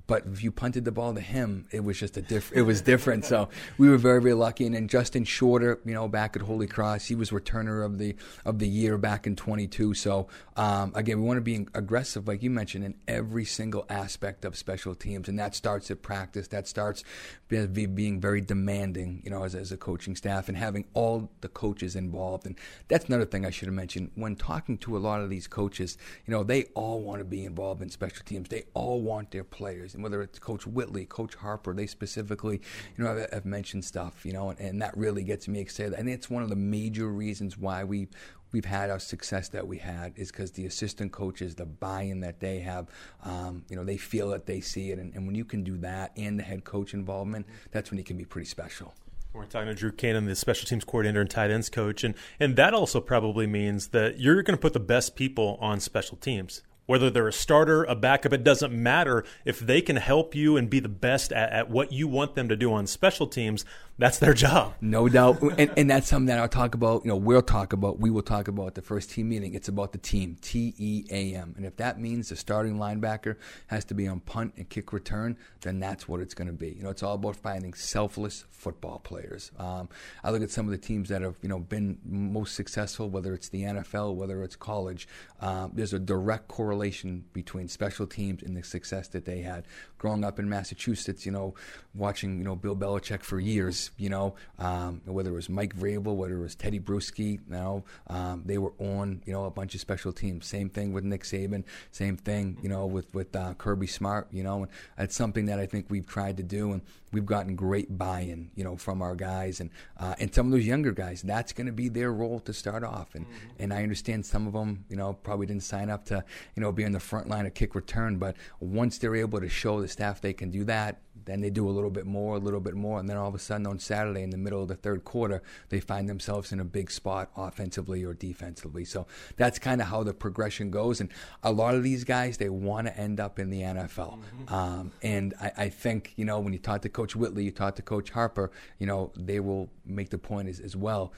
but 0.08 0.26
if 0.26 0.42
you 0.42 0.52
punted 0.52 0.86
the 0.86 0.92
ball 0.92 1.14
to 1.14 1.22
him, 1.22 1.68
it 1.72 1.84
was 1.84 2.00
just 2.00 2.16
a 2.18 2.22
diff- 2.22 2.54
It 2.54 2.62
was 2.64 2.82
different. 2.82 3.26
so 3.26 3.50
we 3.78 3.90
were 3.90 3.98
very, 3.98 4.22
very 4.22 4.34
lucky. 4.34 4.66
And 4.66 4.74
then 4.74 4.88
Justin 4.88 5.26
Shorter, 5.26 5.80
you 5.86 5.94
know, 5.94 6.08
back 6.08 6.36
at 6.36 6.42
Holy 6.42 6.68
Cross, 6.68 7.06
he 7.08 7.16
was 7.16 7.32
returner 7.32 7.86
of 7.86 7.98
the 7.98 8.16
of 8.46 8.60
the 8.60 8.68
year 8.68 8.98
back 8.98 9.28
in 9.28 9.36
22. 9.36 9.94
So 9.94 10.28
um, 10.56 10.94
again, 10.96 11.20
we 11.20 11.28
want 11.28 11.38
to 11.38 11.42
be 11.42 11.68
aggressive, 11.74 12.28
like 12.28 12.42
you 12.42 12.50
mentioned, 12.50 12.86
in 12.86 12.96
every 13.08 13.46
single 13.46 13.86
aspect 13.90 14.46
of 14.46 14.56
special 14.58 14.96
teams, 14.96 15.28
and 15.28 15.38
that 15.38 15.54
starts 15.54 15.92
at 15.92 16.02
practice. 16.02 16.48
That 16.48 16.68
starts 16.68 17.04
being 17.50 18.20
very 18.20 18.42
demanding, 18.42 19.22
you 19.24 19.30
know, 19.30 19.44
as, 19.44 19.56
as 19.56 19.72
a 19.72 19.78
coaching 19.78 20.16
staff 20.16 20.48
and 20.48 20.58
having 20.58 20.86
all 20.94 21.30
the 21.42 21.48
coaches 21.48 21.96
involved. 21.96 22.46
And 22.46 22.56
that's 22.88 23.06
another 23.06 23.26
thing 23.26 23.46
I 23.46 23.50
should 23.50 23.68
have 23.68 23.76
mentioned 23.76 24.12
when 24.16 24.36
talking 24.36 24.78
to 24.80 24.98
a 24.98 25.00
lot 25.00 25.22
of 25.22 25.30
these 25.30 25.48
coaches. 25.48 25.98
You 26.26 26.32
know, 26.32 26.44
they 26.44 26.64
all 26.76 27.02
want 27.02 27.20
to 27.20 27.26
be 27.26 27.46
involved 27.46 27.82
in 27.82 27.90
special 27.90 28.24
teams. 28.26 28.50
They 28.50 28.64
all 28.74 29.02
want 29.02 29.32
their 29.32 29.44
players 29.44 29.96
whether 30.04 30.22
it's 30.22 30.40
Coach 30.40 30.66
Whitley, 30.66 31.06
Coach 31.06 31.36
Harper, 31.36 31.74
they 31.74 31.88
specifically, 31.88 32.62
you 32.98 33.04
know, 33.04 33.16
have, 33.16 33.32
have 33.32 33.46
mentioned 33.46 33.86
stuff, 33.86 34.26
you 34.26 34.34
know, 34.34 34.50
and, 34.50 34.60
and, 34.60 34.82
that 34.82 34.96
really 34.96 35.24
gets 35.24 35.48
me 35.48 35.60
excited. 35.60 35.94
And 35.94 36.08
it's 36.10 36.30
one 36.30 36.44
of 36.44 36.50
the 36.50 36.56
major 36.56 37.08
reasons 37.08 37.58
why 37.58 37.84
we 37.84 38.08
we've 38.52 38.66
had 38.66 38.90
our 38.90 39.00
success 39.00 39.50
that 39.50 39.68
we 39.68 39.78
had 39.78 40.14
is 40.16 40.32
because 40.32 40.52
the 40.52 40.66
assistant 40.66 41.12
coaches, 41.12 41.56
the 41.56 41.66
buy-in 41.66 42.22
that 42.22 42.40
they 42.40 42.60
have, 42.60 42.88
um, 43.24 43.66
you 43.70 43.76
know, 43.76 43.84
they 43.84 43.98
feel 43.98 44.32
it, 44.34 44.46
they 44.46 44.62
see 44.62 44.92
it, 44.92 45.00
and, 45.00 45.14
and 45.16 45.26
when 45.26 45.36
you 45.36 45.46
can 45.46 45.64
do 45.64 45.78
that 45.78 46.12
and 46.16 46.40
the 46.40 46.44
head 46.44 46.64
coach 46.64 46.94
involvement, 46.94 47.46
that's 47.72 47.92
when 47.92 47.98
you 47.98 48.04
can 48.04 48.18
be 48.18 48.26
pretty 48.26 48.48
special. 48.48 48.94
We're 49.34 49.46
talking 49.46 49.68
to 49.68 49.76
Drew 49.76 49.92
Canan, 49.92 50.26
the 50.26 50.36
special 50.36 50.68
teams 50.68 50.84
coordinator 50.84 51.22
and 51.22 51.30
tight 51.30 51.52
ends 51.52 51.70
coach, 51.70 52.04
and 52.04 52.16
and 52.40 52.56
that 52.56 52.74
also 52.74 53.00
probably 53.00 53.46
means 53.46 53.90
that 53.90 54.20
you're 54.20 54.42
going 54.42 54.58
to 54.58 54.62
put 54.62 54.74
the 54.74 54.80
best 54.80 55.16
people 55.16 55.58
on 55.62 55.80
special 55.80 56.18
teams 56.18 56.64
whether 56.88 57.12
they're 57.12 57.28
a 57.28 57.34
starter, 57.34 57.84
a 57.84 57.96
backup, 57.96 58.34
it 58.34 58.44
doesn't 58.44 58.74
matter. 58.74 59.24
If 59.46 59.60
they 59.60 59.82
can 59.82 59.98
help 59.98 60.34
you 60.34 60.58
and 60.58 60.70
be 60.70 60.80
the 60.80 60.90
best 60.90 61.32
at, 61.32 61.52
at, 61.52 61.70
what 61.70 61.92
you 61.92 62.08
want 62.08 62.34
them 62.34 62.50
to 62.50 62.56
do 62.56 62.74
on 62.74 62.88
special 62.88 63.28
teams, 63.28 63.64
that's 64.00 64.20
their 64.20 64.34
job. 64.34 64.76
No 64.80 65.10
doubt. 65.10 65.42
and, 65.42 65.72
and, 65.76 65.90
that's 65.90 66.08
something 66.08 66.28
that 66.28 66.40
I'll 66.40 66.48
talk 66.48 66.76
about, 66.76 67.04
you 67.04 67.10
know, 67.10 67.16
we'll 67.16 67.42
talk 67.42 67.74
about, 67.74 68.00
we 68.00 68.12
will 68.12 68.22
talk 68.22 68.48
about 68.48 68.76
the 68.76 68.82
first 68.82 69.10
team 69.10 69.30
meeting. 69.30 69.56
It's 69.56 69.70
about 69.70 69.92
the 69.92 69.98
team, 69.98 70.38
T 70.40 70.76
E 70.78 71.06
A 71.10 71.34
M. 71.36 71.56
And 71.58 71.66
if 71.66 71.78
that 71.78 72.00
means 72.00 72.30
the 72.30 72.36
starting 72.36 72.78
linebacker 72.78 73.38
has 73.68 73.86
to 73.86 73.96
be 73.96 74.08
on 74.08 74.20
punt 74.20 74.54
and 74.58 74.70
kick 74.70 74.94
return, 74.94 75.36
then 75.62 75.80
that's 75.80 76.08
what 76.08 76.20
it's 76.20 76.36
going 76.36 76.48
to 76.48 76.54
be. 76.54 76.70
You 76.70 76.84
know, 76.84 76.90
it's 76.90 77.02
all 77.02 77.16
about 77.16 77.36
finding 77.38 77.74
selfless 77.74 78.46
football 78.52 79.00
players. 79.00 79.52
Um, 79.58 79.90
I 80.24 80.30
look 80.30 80.44
at 80.44 80.52
some 80.52 80.66
of 80.66 80.72
the 80.72 80.78
teams 80.78 81.10
that 81.10 81.24
have, 81.24 81.36
you 81.42 81.50
know, 81.50 81.60
been 81.60 81.98
most 82.06 82.56
successful, 82.56 83.10
whether 83.10 83.34
it's 83.34 83.50
the 83.50 83.64
NFL, 83.64 84.14
whether 84.16 84.44
it's 84.44 84.56
college. 84.56 85.08
Um, 85.42 85.72
there's 85.74 85.94
a 85.94 86.00
direct 86.00 86.48
correlation 86.50 87.26
between 87.34 87.68
special 87.68 88.06
teams 88.06 88.44
and 88.44 88.56
the 88.56 88.64
success 88.64 89.08
that 89.10 89.26
they 89.26 89.42
had. 89.42 89.66
Growing 89.98 90.24
up 90.24 90.38
in 90.38 90.48
Massachusetts, 90.48 91.26
you 91.26 91.32
know, 91.32 91.56
watching, 91.96 92.38
you 92.38 92.44
know, 92.44 92.56
Bill 92.56 92.76
Belichick 92.76 93.24
for 93.24 93.40
years 93.40 93.87
you 93.98 94.10
know, 94.10 94.36
um, 94.60 95.02
whether 95.06 95.30
it 95.32 95.34
was 95.34 95.50
Mike 95.50 95.76
Vrabel, 95.76 96.16
whether 96.16 96.38
it 96.38 96.42
was 96.42 96.56
Tedy 96.56 96.82
Bruschi, 96.82 97.34
you 97.34 97.40
know, 97.48 97.84
um, 98.08 98.44
they 98.46 98.58
were 98.58 98.74
on, 98.80 99.22
you 99.26 99.34
know, 99.34 99.46
a 99.46 99.52
bunch 99.52 99.76
of 99.76 99.82
special 99.82 100.12
teams. 100.12 100.46
Same 100.46 100.70
thing 100.70 100.94
with 100.94 101.04
Nick 101.04 101.24
Saban. 101.24 101.64
Same 101.92 102.18
thing, 102.18 102.58
you 102.62 102.70
know, 102.70 102.86
with 102.86 103.14
with 103.14 103.36
uh, 103.36 103.54
Kirby 103.56 103.88
Smart. 103.88 104.28
You 104.32 104.44
know, 104.44 104.64
and 104.64 104.72
that's 104.98 105.16
something 105.16 105.46
that 105.46 105.60
I 105.60 105.66
think 105.66 105.88
we've 105.90 106.08
tried 106.08 106.38
to 106.38 106.44
do, 106.44 106.72
and 106.74 106.82
we've 107.12 107.26
gotten 107.26 107.56
great 107.56 107.98
buy-in, 107.98 108.52
you 108.56 108.64
know, 108.64 108.76
from 108.76 109.02
our 109.02 109.16
guys 109.16 109.60
and 109.60 109.70
uh, 109.98 110.16
and 110.20 110.34
some 110.34 110.48
of 110.48 110.52
those 110.52 110.66
younger 110.66 110.92
guys. 110.92 111.22
That's 111.22 111.54
going 111.54 111.68
to 111.68 111.74
be 111.74 111.90
their 111.90 112.12
role 112.12 112.40
to 112.42 112.54
start 112.54 112.84
off, 112.84 113.16
and 113.16 113.26
mm-hmm. 113.26 113.64
and 113.64 113.74
I 113.74 113.84
understand 113.84 114.26
some 114.26 114.48
of 114.48 114.54
them, 114.54 114.86
you 114.90 114.96
know, 114.96 115.14
probably 115.14 115.46
didn't 115.46 115.64
sign 115.64 115.90
up 115.90 116.06
to, 116.06 116.24
you 116.56 116.62
know, 116.62 116.72
be 116.72 116.86
on 116.86 116.92
the 116.92 117.00
front 117.00 117.30
line 117.30 117.46
of 117.46 117.54
kick 117.54 117.76
return, 117.76 118.18
but 118.18 118.36
once 118.60 118.98
they're 118.98 119.16
able 119.16 119.40
to 119.40 119.50
show 119.50 119.82
the 119.82 119.88
staff 119.88 120.22
they 120.22 120.34
can 120.34 120.52
do 120.52 120.64
that, 120.66 121.02
then 121.26 121.42
they 121.42 121.50
do 121.50 121.68
a 121.68 121.72
little 121.72 121.90
bit 121.90 122.06
more, 122.06 122.36
a 122.36 122.40
little 122.40 122.60
bit 122.60 122.76
more, 122.76 123.00
and 123.00 123.10
then 123.10 123.18
all 123.18 123.28
of 123.28 123.36
a 123.36 123.40
sudden 123.40 123.68
on 123.68 123.80
Saturday 123.80 124.24
in 124.24 124.30
the 124.30 124.38
middle 124.38 124.62
of 124.62 124.68
the 124.68 124.76
third 124.76 125.04
quarter, 125.04 125.42
they 125.70 125.80
find 125.80 126.10
themselves 126.10 126.52
in 126.52 126.60
a 126.60 126.66
big 126.66 126.92
spot 126.92 127.30
offensively 127.36 128.04
or 128.04 128.14
defensively. 128.14 128.86
So 128.86 129.08
that's 129.36 129.60
kind 129.60 129.82
of 129.82 129.88
how 129.88 130.04
the 130.04 130.14
progression 130.14 130.72
goes. 130.72 131.02
And 131.02 131.10
a 131.44 131.52
lot 131.52 131.76
of 131.76 131.84
these 131.84 132.04
guys, 132.04 132.38
they 132.38 132.50
want 132.50 132.88
to 132.88 132.98
end 132.98 133.20
up 133.20 133.40
in 133.40 133.50
the 133.50 133.62
NFL. 133.62 134.20
Mm-hmm. 134.20 134.54
Um, 134.54 134.92
and 135.02 135.34
I, 135.42 135.52
I, 135.58 135.70
think, 135.70 136.14
you 136.16 136.26
know, 136.26 136.40
when 136.40 136.54
you 136.54 136.60
talk 136.60 136.82
to 136.84 136.90
Coach 136.90 137.16
Whitley, 137.16 137.44
you 137.44 137.52
talk 137.52 137.76
to 137.76 137.82
Coach 137.82 138.12
Harper, 138.12 138.52
you 138.80 138.88
know, 138.88 139.12
they 139.16 139.40
will 139.40 139.70
make 139.86 140.10
the 140.10 140.18
point 140.18 140.50
as, 140.50 140.60
as 140.60 140.76
well 140.76 141.14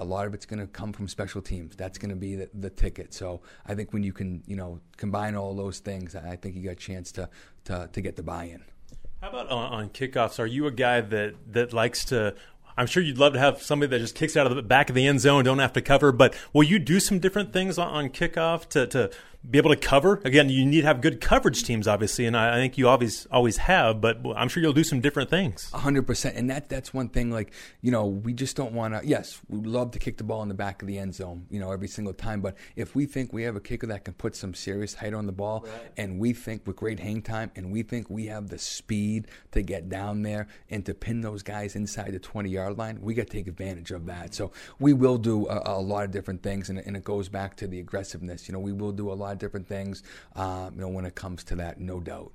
a 0.00 0.04
lot 0.04 0.26
of 0.26 0.32
it's 0.32 0.46
going 0.46 0.58
to 0.58 0.66
come 0.66 0.92
from 0.94 1.06
special 1.06 1.42
teams. 1.42 1.76
That's 1.76 1.98
going 1.98 2.08
to 2.08 2.16
be 2.16 2.34
the, 2.34 2.48
the, 2.54 2.70
ticket. 2.70 3.12
So 3.12 3.42
I 3.66 3.74
think 3.74 3.92
when 3.92 4.02
you 4.02 4.14
can, 4.14 4.42
you 4.46 4.56
know, 4.56 4.80
combine 4.96 5.36
all 5.36 5.54
those 5.54 5.78
things, 5.78 6.16
I 6.16 6.36
think 6.36 6.56
you 6.56 6.62
got 6.62 6.70
a 6.70 6.74
chance 6.74 7.12
to 7.12 7.28
to, 7.64 7.88
to 7.92 8.00
get 8.00 8.16
the 8.16 8.22
buy-in. 8.22 8.64
How 9.20 9.28
about 9.28 9.50
on, 9.50 9.72
on 9.72 9.88
kickoffs? 9.90 10.38
Are 10.38 10.46
you 10.46 10.66
a 10.66 10.70
guy 10.70 11.00
that 11.00 11.34
that 11.52 11.72
likes 11.72 12.04
to 12.06 12.34
I'm 12.76 12.86
sure 12.86 13.02
you'd 13.02 13.18
love 13.18 13.32
to 13.34 13.38
have 13.38 13.62
somebody 13.62 13.90
that 13.90 13.98
just 13.98 14.14
kicks 14.14 14.36
out 14.36 14.46
of 14.46 14.56
the 14.56 14.62
back 14.62 14.88
of 14.88 14.94
the 14.94 15.06
end 15.06 15.20
zone, 15.20 15.44
don't 15.44 15.58
have 15.58 15.72
to 15.74 15.82
cover. 15.82 16.12
But 16.12 16.34
will 16.52 16.64
you 16.64 16.78
do 16.78 17.00
some 17.00 17.18
different 17.18 17.52
things 17.52 17.78
on, 17.78 17.88
on 17.88 18.08
kickoff 18.10 18.68
to, 18.70 18.86
to 18.88 19.10
be 19.48 19.58
able 19.58 19.70
to 19.70 19.76
cover. 19.76 20.20
Again, 20.24 20.50
you 20.50 20.66
need 20.66 20.82
to 20.82 20.86
have 20.86 21.00
good 21.00 21.20
coverage 21.20 21.64
teams, 21.64 21.88
obviously, 21.88 22.26
and 22.26 22.36
I, 22.36 22.56
I 22.56 22.56
think 22.56 22.76
you 22.76 22.88
always 22.88 23.26
always 23.30 23.56
have. 23.56 24.00
But 24.00 24.20
I'm 24.36 24.48
sure 24.48 24.62
you'll 24.62 24.74
do 24.74 24.84
some 24.84 25.00
different 25.00 25.30
things. 25.30 25.70
hundred 25.70 26.06
percent, 26.06 26.36
and 26.36 26.50
that 26.50 26.68
that's 26.68 26.92
one 26.92 27.08
thing. 27.08 27.30
Like 27.30 27.52
you 27.80 27.90
know, 27.90 28.06
we 28.06 28.34
just 28.34 28.56
don't 28.56 28.72
want 28.72 28.94
to. 28.94 29.06
Yes, 29.06 29.40
we 29.48 29.66
love 29.66 29.92
to 29.92 29.98
kick 29.98 30.18
the 30.18 30.24
ball 30.24 30.42
in 30.42 30.48
the 30.48 30.54
back 30.54 30.82
of 30.82 30.88
the 30.88 30.98
end 30.98 31.14
zone, 31.14 31.46
you 31.50 31.58
know, 31.58 31.72
every 31.72 31.88
single 31.88 32.12
time. 32.12 32.40
But 32.40 32.56
if 32.76 32.94
we 32.94 33.06
think 33.06 33.32
we 33.32 33.44
have 33.44 33.56
a 33.56 33.60
kicker 33.60 33.86
that 33.86 34.04
can 34.04 34.14
put 34.14 34.36
some 34.36 34.52
serious 34.52 34.94
height 34.94 35.14
on 35.14 35.26
the 35.26 35.32
ball, 35.32 35.64
right. 35.66 35.92
and 35.96 36.18
we 36.18 36.32
think 36.34 36.66
with 36.66 36.76
great 36.76 37.00
hang 37.00 37.22
time, 37.22 37.50
and 37.56 37.72
we 37.72 37.82
think 37.82 38.10
we 38.10 38.26
have 38.26 38.48
the 38.48 38.58
speed 38.58 39.28
to 39.52 39.62
get 39.62 39.88
down 39.88 40.22
there 40.22 40.48
and 40.68 40.84
to 40.84 40.92
pin 40.92 41.22
those 41.22 41.42
guys 41.42 41.76
inside 41.76 42.12
the 42.12 42.18
20 42.18 42.50
yard 42.50 42.59
line, 42.68 42.98
we 43.00 43.14
got 43.14 43.26
to 43.26 43.32
take 43.32 43.48
advantage 43.48 43.90
of 43.90 44.06
that. 44.06 44.34
So 44.34 44.52
we 44.78 44.92
will 44.92 45.18
do 45.18 45.46
a, 45.48 45.78
a 45.78 45.80
lot 45.80 46.04
of 46.04 46.10
different 46.10 46.42
things, 46.42 46.68
and, 46.70 46.78
and 46.78 46.96
it 46.96 47.04
goes 47.04 47.28
back 47.28 47.56
to 47.56 47.66
the 47.66 47.80
aggressiveness. 47.80 48.48
You 48.48 48.52
know, 48.52 48.60
we 48.60 48.72
will 48.72 48.92
do 48.92 49.10
a 49.10 49.14
lot 49.14 49.32
of 49.32 49.38
different 49.38 49.66
things, 49.66 50.02
um, 50.36 50.74
you 50.74 50.80
know, 50.82 50.88
when 50.88 51.04
it 51.04 51.14
comes 51.14 51.44
to 51.44 51.56
that, 51.56 51.80
no 51.80 52.00
doubt. 52.00 52.32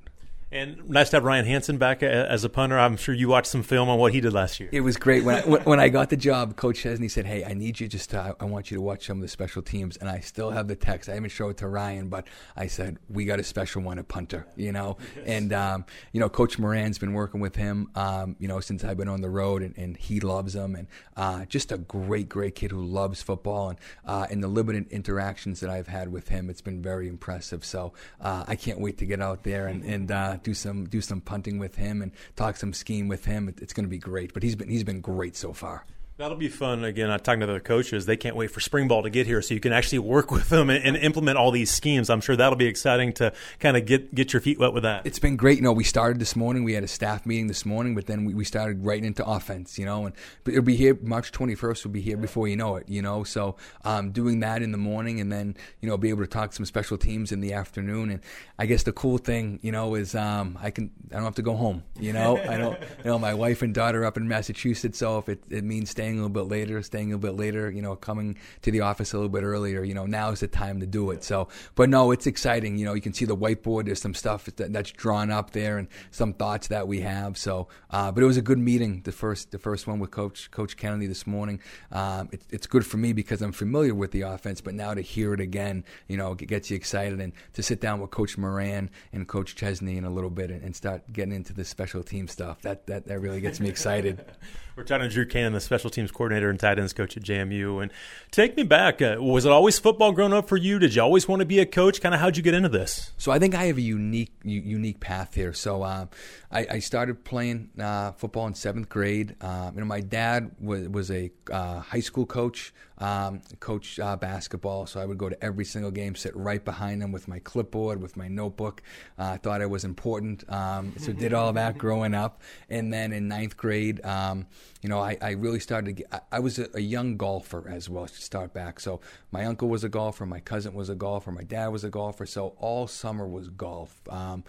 And 0.56 0.90
nice 0.90 1.10
to 1.10 1.18
have 1.18 1.26
Ryan 1.26 1.44
Hansen 1.44 1.78
back 1.78 2.02
as 2.02 2.46
a 2.46 2.50
punter. 2.50 2.80
I'm 2.80 2.96
sure 2.96 3.14
you 3.14 3.28
watched 3.28 3.48
some 3.48 3.62
film 3.62 3.90
on 3.90 4.00
what 4.00 4.14
he 4.14 4.22
did 4.22 4.32
last 4.32 4.58
year. 4.62 4.70
It 4.72 4.80
was 4.80 4.96
great. 4.96 5.26
When 5.26 5.36
I, 5.36 5.42
when 5.42 5.82
I 5.82 5.90
got 5.90 6.10
the 6.10 6.16
job, 6.16 6.56
Coach 6.56 6.80
Chesney 6.80 7.10
said, 7.10 7.26
"Hey, 7.26 7.44
I 7.44 7.54
need 7.54 7.82
you 7.82 7.90
just 7.90 8.12
to, 8.12 8.38
I 8.40 8.46
want 8.46 8.72
you 8.72 8.78
to 8.78 8.82
watch 8.82 9.06
some 9.06 9.18
of 9.18 9.22
the 9.22 9.28
special 9.28 9.62
teams." 9.62 9.98
And 9.98 10.10
I 10.10 10.22
still 10.22 10.52
have 10.52 10.70
the 10.70 10.76
text. 10.78 11.10
I 11.10 11.16
haven't 11.16 11.32
showed 11.32 11.50
it 11.50 11.58
to 11.58 11.68
Ryan, 11.68 12.08
but 12.08 12.26
I 12.56 12.68
said 12.68 13.00
we 13.10 13.26
got 13.26 13.38
a 13.38 13.44
special 13.44 13.82
one 13.82 14.00
at 14.00 14.08
punter, 14.08 14.48
you 14.56 14.72
know. 14.72 14.96
Yes. 15.18 15.26
And 15.28 15.52
um, 15.52 15.86
you 16.14 16.22
know, 16.22 16.30
Coach 16.30 16.58
Moran's 16.58 17.00
been 17.00 17.12
working 17.12 17.42
with 17.42 17.58
him, 17.58 17.90
um, 17.96 18.38
you 18.40 18.48
know, 18.48 18.62
since 18.62 18.86
I've 18.86 18.96
been 18.96 19.10
on 19.10 19.20
the 19.20 19.30
road, 19.30 19.62
and, 19.62 19.78
and 19.78 19.98
he 19.98 20.22
loves 20.22 20.56
him, 20.56 20.76
and 20.76 20.88
uh, 21.18 21.44
just 21.46 21.74
a 21.74 21.78
great, 21.78 22.30
great 22.30 22.56
kid 22.56 22.72
who 22.72 22.82
loves 22.82 23.22
football. 23.22 23.72
And 23.72 23.80
uh, 24.06 24.28
in 24.30 24.40
the 24.40 24.48
limited 24.48 24.88
interactions 24.90 25.60
that 25.60 25.70
I've 25.70 25.88
had 25.88 26.14
with 26.14 26.30
him, 26.30 26.50
it's 26.50 26.62
been 26.62 26.82
very 26.82 27.10
impressive. 27.10 27.66
So 27.66 27.92
uh, 28.22 28.46
I 28.48 28.56
can't 28.56 28.80
wait 28.80 28.98
to 29.00 29.06
get 29.06 29.22
out 29.22 29.44
there 29.44 29.68
and, 29.68 29.84
and 29.84 30.12
uh, 30.12 30.38
do 30.46 30.54
some 30.54 30.86
do 30.86 31.02
some 31.02 31.20
punting 31.20 31.60
with 31.60 31.76
him 31.76 32.02
and 32.02 32.14
talk 32.38 32.56
some 32.56 32.72
scheme 32.72 33.10
with 33.10 33.26
him. 33.26 33.54
It's 33.62 33.74
going 33.74 33.84
to 33.84 33.90
be 33.90 33.98
great. 33.98 34.34
But 34.34 34.44
he's 34.44 34.56
been 34.56 34.70
he's 34.70 34.86
been 34.86 35.02
great 35.02 35.36
so 35.36 35.52
far. 35.52 35.86
That'll 36.18 36.38
be 36.38 36.48
fun. 36.48 36.86
Again, 36.86 37.12
I'm 37.12 37.20
talking 37.20 37.42
to 37.42 37.46
the 37.48 37.60
coaches. 37.60 38.06
They 38.06 38.16
can't 38.16 38.38
wait 38.38 38.50
for 38.50 38.62
spring 38.62 38.88
ball 38.88 39.04
to 39.04 39.10
get 39.10 39.28
here 39.28 39.42
so 39.42 39.54
you 39.54 39.60
can 39.60 39.74
actually 39.74 40.00
work 40.00 40.32
with 40.32 40.48
them 40.48 40.70
and, 40.70 40.82
and 40.82 40.96
implement 40.96 41.38
all 41.38 41.52
these 41.52 41.70
schemes. 41.70 42.10
I'm 42.10 42.22
sure 42.22 42.38
that'll 42.38 42.56
be 42.56 42.68
exciting 42.68 43.12
to 43.16 43.34
kind 43.60 43.76
of 43.76 43.86
get, 43.86 44.16
get 44.16 44.32
your 44.32 44.42
feet 44.42 44.58
wet 44.58 44.72
with 44.72 44.84
that. 44.84 45.06
It's 45.06 45.20
been 45.20 45.36
great. 45.36 45.58
You 45.58 45.64
know, 45.64 45.74
we 45.74 45.84
started 45.84 46.20
this 46.20 46.34
morning. 46.34 46.64
We 46.64 46.72
had 46.72 46.86
a 46.86 46.88
staff 46.88 47.26
meeting 47.26 47.48
this 47.48 47.66
morning, 47.66 47.96
but 47.96 48.06
then 48.06 48.24
we, 48.24 48.34
we 48.34 48.46
started 48.46 48.86
right 48.86 49.04
into 49.04 49.26
offense, 49.26 49.78
you 49.78 49.84
know, 49.84 50.06
and 50.06 50.16
it'll 50.48 50.62
be 50.62 50.78
here 50.78 50.98
March 51.02 51.34
21st 51.34 51.84
We'll 51.84 51.92
be 51.92 52.00
here 52.00 52.16
before 52.16 52.48
you 52.48 52.56
know 52.56 52.78
it, 52.78 52.88
you 52.88 53.02
know. 53.02 53.26
So 53.26 53.58
um, 53.84 54.12
doing 54.12 54.40
that 54.40 54.62
in 54.62 54.72
the 54.72 54.78
morning 54.78 55.20
and 55.20 55.30
then, 55.30 55.58
you 55.82 55.90
know, 55.90 55.98
be 55.98 56.12
able 56.12 56.22
to 56.22 56.28
talk 56.28 56.52
to 56.52 56.56
some 56.56 56.66
special 56.66 56.98
teams 56.98 57.34
in 57.34 57.42
the 57.42 57.52
afternoon. 57.52 58.10
And 58.10 58.22
I 58.58 58.68
guess 58.68 58.84
the 58.84 58.94
cool 58.94 59.18
thing, 59.18 59.60
you 59.62 59.74
know, 59.74 59.96
is 59.96 60.16
um, 60.16 60.58
I 60.62 60.72
can, 60.72 60.92
I 61.12 61.16
don't 61.16 61.26
have 61.26 61.36
to 61.36 61.42
go 61.42 61.58
home, 61.58 61.84
you 62.00 62.14
know. 62.14 62.38
I 62.38 62.56
don't, 62.56 62.80
you 62.80 63.04
know, 63.04 63.20
my 63.20 63.34
wife 63.34 63.62
and 63.62 63.74
daughter 63.74 64.06
up 64.06 64.16
in 64.16 64.30
Massachusetts. 64.30 65.00
So 65.00 65.18
if 65.18 65.28
it, 65.28 65.44
it 65.50 65.66
means 65.66 65.90
staying 65.90 66.05
staying 66.06 66.20
a 66.20 66.22
little 66.22 66.44
bit 66.44 66.52
later, 66.52 66.84
staying 66.84 67.12
a 67.12 67.16
little 67.16 67.32
bit 67.32 67.40
later, 67.40 67.72
you 67.72 67.82
know, 67.82 67.96
coming 67.96 68.38
to 68.62 68.70
the 68.70 68.82
office 68.82 69.12
a 69.14 69.18
little 69.18 69.30
bit 69.30 69.42
earlier. 69.42 69.84
You 69.84 69.96
know, 69.96 70.06
now 70.06 70.30
is 70.30 70.42
the 70.42 70.48
time 70.48 70.80
to 70.82 70.86
do 70.86 71.10
it. 71.10 71.24
So, 71.24 71.48
but 71.74 71.90
no, 71.90 72.12
it's 72.12 72.28
exciting. 72.28 72.78
You 72.78 72.86
know, 72.86 72.94
you 72.94 73.02
can 73.02 73.14
see 73.14 73.26
the 73.26 73.36
whiteboard. 73.36 73.86
There's 73.86 74.02
some 74.02 74.14
stuff 74.14 74.46
that, 74.46 74.72
that's 74.72 74.92
drawn 74.92 75.32
up 75.32 75.52
there 75.52 75.80
and 75.80 75.88
some 76.12 76.34
thoughts 76.34 76.68
that 76.68 76.88
we 76.88 77.02
have. 77.02 77.40
So, 77.40 77.70
uh, 77.90 78.12
but 78.12 78.22
it 78.22 78.28
was 78.28 78.38
a 78.38 78.44
good 78.44 78.60
meeting. 78.60 79.02
The 79.04 79.12
first, 79.12 79.50
the 79.50 79.58
first 79.58 79.88
one 79.88 79.98
with 79.98 80.12
Coach 80.12 80.52
Coach 80.52 80.78
Kennedy 80.78 81.08
this 81.08 81.26
morning. 81.26 81.60
Um, 81.92 82.30
it, 82.32 82.44
it's 82.52 82.68
good 82.68 82.86
for 82.86 82.98
me 82.98 83.12
because 83.12 83.42
I'm 83.42 83.52
familiar 83.52 83.96
with 83.96 84.12
the 84.12 84.22
offense, 84.22 84.62
but 84.62 84.76
now 84.76 84.94
to 84.94 85.02
hear 85.02 85.34
it 85.34 85.40
again, 85.40 85.84
you 86.08 86.18
know, 86.18 86.34
it 86.34 86.48
gets 86.48 86.70
you 86.70 86.76
excited. 86.76 87.20
And 87.20 87.34
to 87.54 87.64
sit 87.64 87.82
down 87.82 88.00
with 88.00 88.12
Coach 88.12 88.38
Moran 88.38 88.92
and 89.12 89.28
Coach 89.28 89.56
Chesney 89.56 89.98
in 89.98 90.06
a 90.06 90.12
little 90.12 90.30
bit 90.30 90.52
and, 90.52 90.62
and 90.62 90.76
start 90.76 91.12
getting 91.12 91.34
into 91.34 91.54
the 91.54 91.66
special 91.66 92.04
team 92.04 92.28
stuff, 92.28 92.62
that 92.62 92.86
that, 92.86 93.08
that 93.08 93.20
really 93.20 93.42
gets 93.42 93.60
me 93.60 93.70
excited. 93.70 94.24
We're 94.76 94.84
talking 94.84 95.08
to 95.08 95.14
Drew 95.14 95.26
Canan, 95.26 95.54
the 95.54 95.62
special 95.62 95.90
teams 95.96 96.12
coordinator 96.12 96.50
and 96.50 96.60
tight 96.60 96.78
ends 96.78 96.94
coach 96.94 97.18
at 97.18 97.24
JMU. 97.24 97.82
And 97.82 97.92
take 98.32 98.56
me 98.56 98.64
back. 98.64 99.02
Uh, 99.02 99.18
was 99.20 99.46
it 99.46 99.52
always 99.52 99.80
football 99.80 100.12
growing 100.12 100.34
up 100.34 100.48
for 100.48 100.58
you? 100.58 100.78
Did 100.78 100.94
you 100.96 101.02
always 101.02 101.28
want 101.28 101.40
to 101.40 101.46
be 101.46 101.60
a 101.60 101.66
coach? 101.66 102.02
Kind 102.02 102.14
of 102.14 102.22
how'd 102.22 102.38
you 102.38 102.44
get 102.44 102.54
into 102.54 102.70
this? 102.70 103.12
So 103.18 103.32
I 103.32 103.40
think 103.40 103.56
I 103.56 103.66
have 103.66 103.78
a 103.78 103.82
unique 103.82 104.34
unique 104.44 105.00
path 105.00 105.34
here. 105.34 105.54
So 105.54 105.82
uh, 105.82 106.06
I, 106.52 106.68
I, 106.72 106.80
started 106.80 107.24
playing 107.24 107.70
uh, 107.80 108.12
football 108.12 108.46
in 108.48 108.54
seventh 108.54 108.90
grade. 108.90 109.36
Uh, 109.42 109.72
you 109.74 109.80
know, 109.80 109.86
my 109.86 110.02
dad 110.02 110.52
was 110.60 110.88
was 110.88 111.12
a 111.12 111.32
uh, 111.52 111.80
high 111.80 112.00
school 112.00 112.26
coach, 112.26 112.74
um, 113.00 113.42
coach 113.60 114.00
uh, 114.00 114.16
basketball. 114.16 114.86
So 114.86 115.00
I 115.00 115.06
would 115.06 115.18
go 115.18 115.30
to 115.30 115.44
every 115.44 115.66
single 115.66 115.92
game, 115.92 116.16
sit 116.16 116.36
right 116.36 116.64
behind 116.64 117.02
him 117.02 117.12
with 117.12 117.28
my 117.28 117.40
clipboard, 117.40 118.02
with 118.02 118.18
my 118.18 118.28
notebook. 118.28 118.82
I 119.18 119.38
thought 119.38 119.62
I 119.62 119.66
was 119.66 119.84
important. 119.84 120.50
Um, 120.52 120.94
so 120.98 121.14
did 121.14 121.34
all 121.34 121.54
that 121.54 121.78
growing 121.78 122.14
up, 122.14 122.42
and 122.70 122.94
then 122.94 123.14
in 123.14 123.28
ninth 123.28 123.58
grade. 123.58 124.04
Um, 124.06 124.48
you 124.82 124.90
know, 124.90 125.00
I, 125.00 125.18
I 125.20 125.32
really 125.32 125.60
started 125.60 125.85
get, 125.94 126.08
I, 126.32 126.40
was 126.40 126.60
a, 126.60 126.82
young 126.82 127.18
golfer 127.18 127.68
as 127.70 127.90
well 127.90 128.08
to 128.08 128.22
start 128.22 128.54
back. 128.54 128.80
So 128.80 129.02
my 129.32 129.46
uncle 129.46 129.70
was 129.70 129.84
a 129.84 129.90
golfer, 129.90 130.26
my 130.26 130.40
cousin 130.40 130.74
was 130.74 130.90
a 130.90 130.96
golfer, 130.96 131.32
my 131.32 131.44
dad 131.44 131.68
was 131.68 131.84
a 131.84 131.90
golfer. 131.90 132.26
So 132.26 132.56
all 132.58 132.88
summer 132.88 133.28
was 133.28 133.50
golf. 133.50 134.02
Um, 134.10 134.44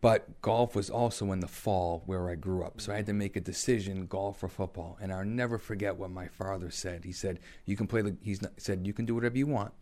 but 0.00 0.40
golf 0.42 0.74
was 0.74 0.90
also 0.90 1.30
in 1.32 1.40
the 1.40 1.48
fall 1.48 2.02
where 2.06 2.28
I 2.28 2.34
grew 2.34 2.64
up. 2.64 2.80
So 2.80 2.92
I 2.92 2.96
had 2.96 3.06
to 3.06 3.12
make 3.12 3.36
a 3.36 3.40
decision, 3.40 4.06
golf 4.06 4.42
or 4.42 4.48
football. 4.48 4.98
And 5.00 5.12
I'll 5.12 5.24
never 5.24 5.58
forget 5.58 5.96
what 5.96 6.10
my 6.10 6.28
father 6.28 6.70
said. 6.70 7.04
He 7.04 7.12
said, 7.12 7.40
you 7.66 7.76
can 7.76 7.86
play 7.86 8.02
the, 8.02 8.16
he 8.22 8.36
said, 8.56 8.86
you 8.86 8.92
can 8.92 9.04
do 9.04 9.14
whatever 9.14 9.38
you 9.38 9.46
want 9.46 9.72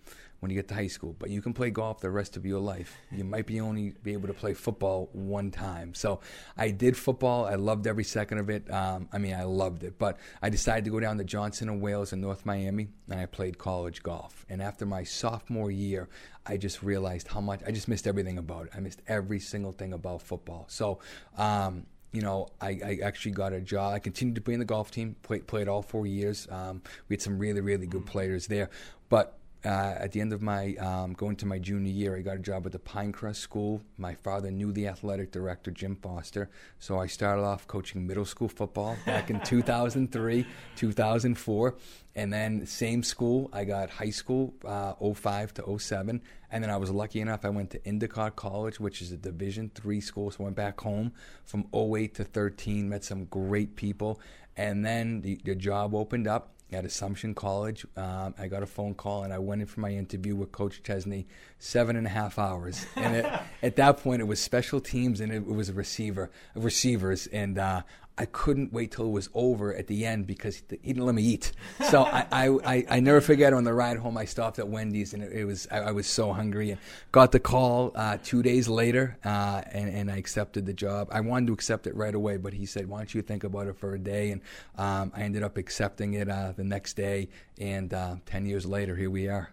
when 0.41 0.51
you 0.51 0.57
get 0.57 0.69
to 0.69 0.75
high 0.75 0.87
school, 0.87 1.15
but 1.19 1.31
you 1.31 1.41
can 1.43 1.53
play 1.53 1.71
golf 1.71 2.01
the 2.01 2.11
rest 2.11 2.37
of 2.37 2.47
your 2.47 2.61
life. 2.61 2.97
You 3.13 3.25
might 3.25 3.47
be 3.47 3.61
only 3.61 3.95
be 4.03 4.15
able 4.15 4.27
to 4.29 4.35
play 4.35 4.55
football 4.55 5.11
one 5.13 5.51
time. 5.51 5.95
So 5.95 6.21
I 6.57 6.71
did 6.71 6.97
football. 6.97 7.45
I 7.45 7.55
loved 7.55 7.87
every 7.87 8.05
second 8.05 8.39
of 8.39 8.49
it. 8.49 8.71
Um, 8.71 9.09
I 9.13 9.19
mean, 9.19 9.35
I 9.35 9.45
loved 9.45 9.85
it. 9.85 9.99
But 9.99 10.19
I 10.41 10.49
decided 10.49 10.85
to 10.87 10.91
go 10.91 10.99
down 10.99 11.19
to 11.19 11.25
Johnson 11.25 11.69
and 11.69 11.83
Wales 11.83 12.13
in 12.15 12.23
North 12.23 12.47
Miami, 12.47 12.89
and 13.11 13.21
I 13.21 13.27
played 13.27 13.59
college 13.59 14.03
golf. 14.03 14.47
And 14.49 14.63
after 14.63 14.87
my 14.87 15.05
sophomore 15.05 15.71
year, 15.71 16.09
I 16.47 16.57
just 16.57 16.83
realized 16.83 17.29
how 17.29 17.43
much 17.43 17.61
I 17.67 17.71
just 17.71 17.87
missed 17.87 18.07
everything 18.07 18.39
about 18.39 18.67
it. 18.67 18.73
I 18.75 18.81
missed 18.81 19.03
every 19.07 19.41
single 19.41 19.73
thing 19.73 19.93
about 19.93 20.23
football. 20.23 20.67
So. 20.69 21.01
Um, 21.37 21.87
you 22.13 22.23
know, 22.23 22.49
I, 22.61 22.81
I, 22.85 22.99
actually 23.05 23.31
got 23.31 23.53
a 23.53 23.61
job. 23.61 23.95
I 23.95 24.01
continued 24.01 24.35
to 24.35 24.41
play 24.41 24.55
in 24.55 24.59
the 24.59 24.67
golf 24.67 24.91
team, 24.91 25.15
played, 25.23 25.47
played 25.47 25.69
all 25.69 25.81
four 25.81 26.09
years. 26.09 26.49
Um, 26.51 26.83
we 27.09 27.15
had 27.15 27.23
some 27.23 27.39
really, 27.39 27.61
really 27.61 27.87
good 27.87 28.05
players 28.05 28.49
there. 28.49 28.69
But 29.09 29.39
uh, 29.65 29.95
at 29.99 30.13
the 30.13 30.21
end 30.21 30.33
of 30.33 30.41
my 30.41 30.75
um, 30.77 31.13
going 31.13 31.37
to 31.37 31.47
my 31.47 31.59
junior 31.59 31.93
year, 31.93 32.17
I 32.17 32.21
got 32.21 32.37
a 32.37 32.41
job 32.41 32.65
at 32.65 32.73
the 32.73 32.79
Pinecrest 32.79 33.37
School. 33.37 33.83
My 33.99 34.15
father 34.15 34.51
knew 34.51 34.73
the 34.73 34.89
athletic 34.89 35.33
director, 35.33 35.71
Jim 35.71 35.97
Foster, 35.97 36.49
so 36.79 36.99
I 36.99 37.07
started 37.07 37.43
off 37.43 37.67
coaching 37.67 38.07
middle 38.07 38.25
school 38.25 38.49
football 38.49 38.97
back 39.05 39.29
in 39.29 39.41
2003, 39.45 40.47
2004, 40.77 41.75
and 42.15 42.33
then 42.33 42.67
same 42.67 43.03
school. 43.03 43.51
I 43.53 43.65
got 43.65 43.91
high 43.91 44.11
school 44.11 44.55
uh, 44.65 44.95
05 44.95 45.55
to 45.55 45.79
07, 45.79 46.23
and 46.51 46.65
then 46.65 46.71
I 46.71 46.79
was 46.79 46.91
lucky 46.91 47.21
enough. 47.21 47.45
I 47.45 47.51
went 47.51 47.71
to 47.71 47.87
Endicott 47.87 48.37
College, 48.37 48.81
which 48.81 49.03
is 49.03 49.13
a 49.13 49.19
Division 49.19 49.71
three 49.75 50.01
school. 50.01 50.31
So 50.31 50.39
I 50.41 50.45
went 50.45 50.57
back 50.57 50.81
home 50.81 51.13
from 51.45 51.67
08 51.75 52.15
to 52.15 52.25
13, 52.25 52.89
met 52.89 53.05
some 53.05 53.27
great 53.27 53.77
people, 53.77 54.21
and 54.57 54.85
then 54.85 55.21
the, 55.21 55.39
the 55.45 55.55
job 55.55 55.95
opened 55.95 56.27
up 56.27 56.55
at 56.73 56.85
Assumption 56.85 57.35
College. 57.35 57.87
Um, 57.97 58.35
I 58.39 58.49
got 58.49 58.63
a 58.63 58.67
phone 58.67 58.95
call 58.95 59.25
and 59.25 59.33
I 59.33 59.39
went 59.39 59.61
in 59.61 59.67
for 59.67 59.81
my 59.81 59.91
interview 59.91 60.37
with 60.37 60.53
Coach 60.53 60.83
Chesney, 60.83 61.27
seven 61.59 61.97
and 61.97 62.07
a 62.07 62.11
half 62.11 62.39
hours. 62.39 62.87
And 62.97 63.17
it, 63.17 63.27
at 63.63 63.77
that 63.77 63.99
point, 63.99 64.21
it 64.21 64.25
was 64.25 64.41
special 64.41 64.81
teams 64.81 65.21
and 65.21 65.33
it, 65.33 65.37
it 65.37 65.47
was 65.47 65.69
a 65.69 65.73
receiver, 65.73 66.31
receivers. 66.55 67.27
And 67.29 67.59
uh, 67.59 67.83
I 68.19 68.27
couldn't 68.27 68.73
wait 68.73 68.93
till 68.93 69.07
it 69.07 69.11
was 69.11 69.31
over 69.33 69.75
at 69.75 69.87
the 69.87 70.05
end 70.05 70.27
because 70.27 70.63
he 70.69 70.77
didn't 70.93 71.07
let 71.07 71.15
me 71.15 71.23
eat. 71.23 71.53
So 71.89 72.03
I, 72.03 72.27
I, 72.31 72.87
I, 72.89 73.01
never 73.01 73.21
forget 73.21 73.55
on 73.55 73.65
the 73.65 73.73
ride 73.73 73.97
home, 73.97 74.19
I 74.19 74.27
stopped 74.27 74.59
at 74.59 74.69
Wendy's 74.69 75.15
and 75.15 75.23
it, 75.23 75.33
it 75.33 75.45
was 75.45 75.67
I, 75.71 75.79
I, 75.79 75.91
was 75.93 76.07
so 76.07 76.33
hungry 76.33 76.71
and 76.71 76.81
got 77.13 77.33
the 77.33 77.41
call 77.41 77.93
uh, 77.95 78.19
two 78.23 78.43
days 78.43 78.69
later 78.69 79.17
uh, 79.25 79.63
and, 79.73 79.89
and 79.89 80.11
I 80.11 80.17
accepted 80.19 80.67
the 80.67 80.75
job. 80.75 81.09
I 81.11 81.21
wanted 81.21 81.47
to 81.47 81.53
accept 81.55 81.87
it 81.87 81.97
right 81.97 82.15
away, 82.15 82.37
but 82.37 82.53
he 82.53 82.67
said, 82.67 82.89
"Why 82.89 82.99
don't 82.99 83.15
you 83.15 83.23
think 83.23 83.45
about 83.45 83.67
it 83.69 83.77
for 83.77 83.95
a 83.95 83.99
day?" 83.99 84.33
And 84.33 84.43
um, 84.77 85.13
I 85.17 85.23
ended 85.23 85.43
up 85.43 85.57
accepting 85.57 86.15
it 86.15 86.29
uh, 86.29 86.53
the 86.57 86.65
next 86.65 86.95
day. 86.95 87.29
And 87.59 87.93
uh, 87.95 88.17
ten 88.27 88.45
years 88.45 88.67
later, 88.67 88.97
here 88.97 89.11
we 89.11 89.29
are. 89.29 89.51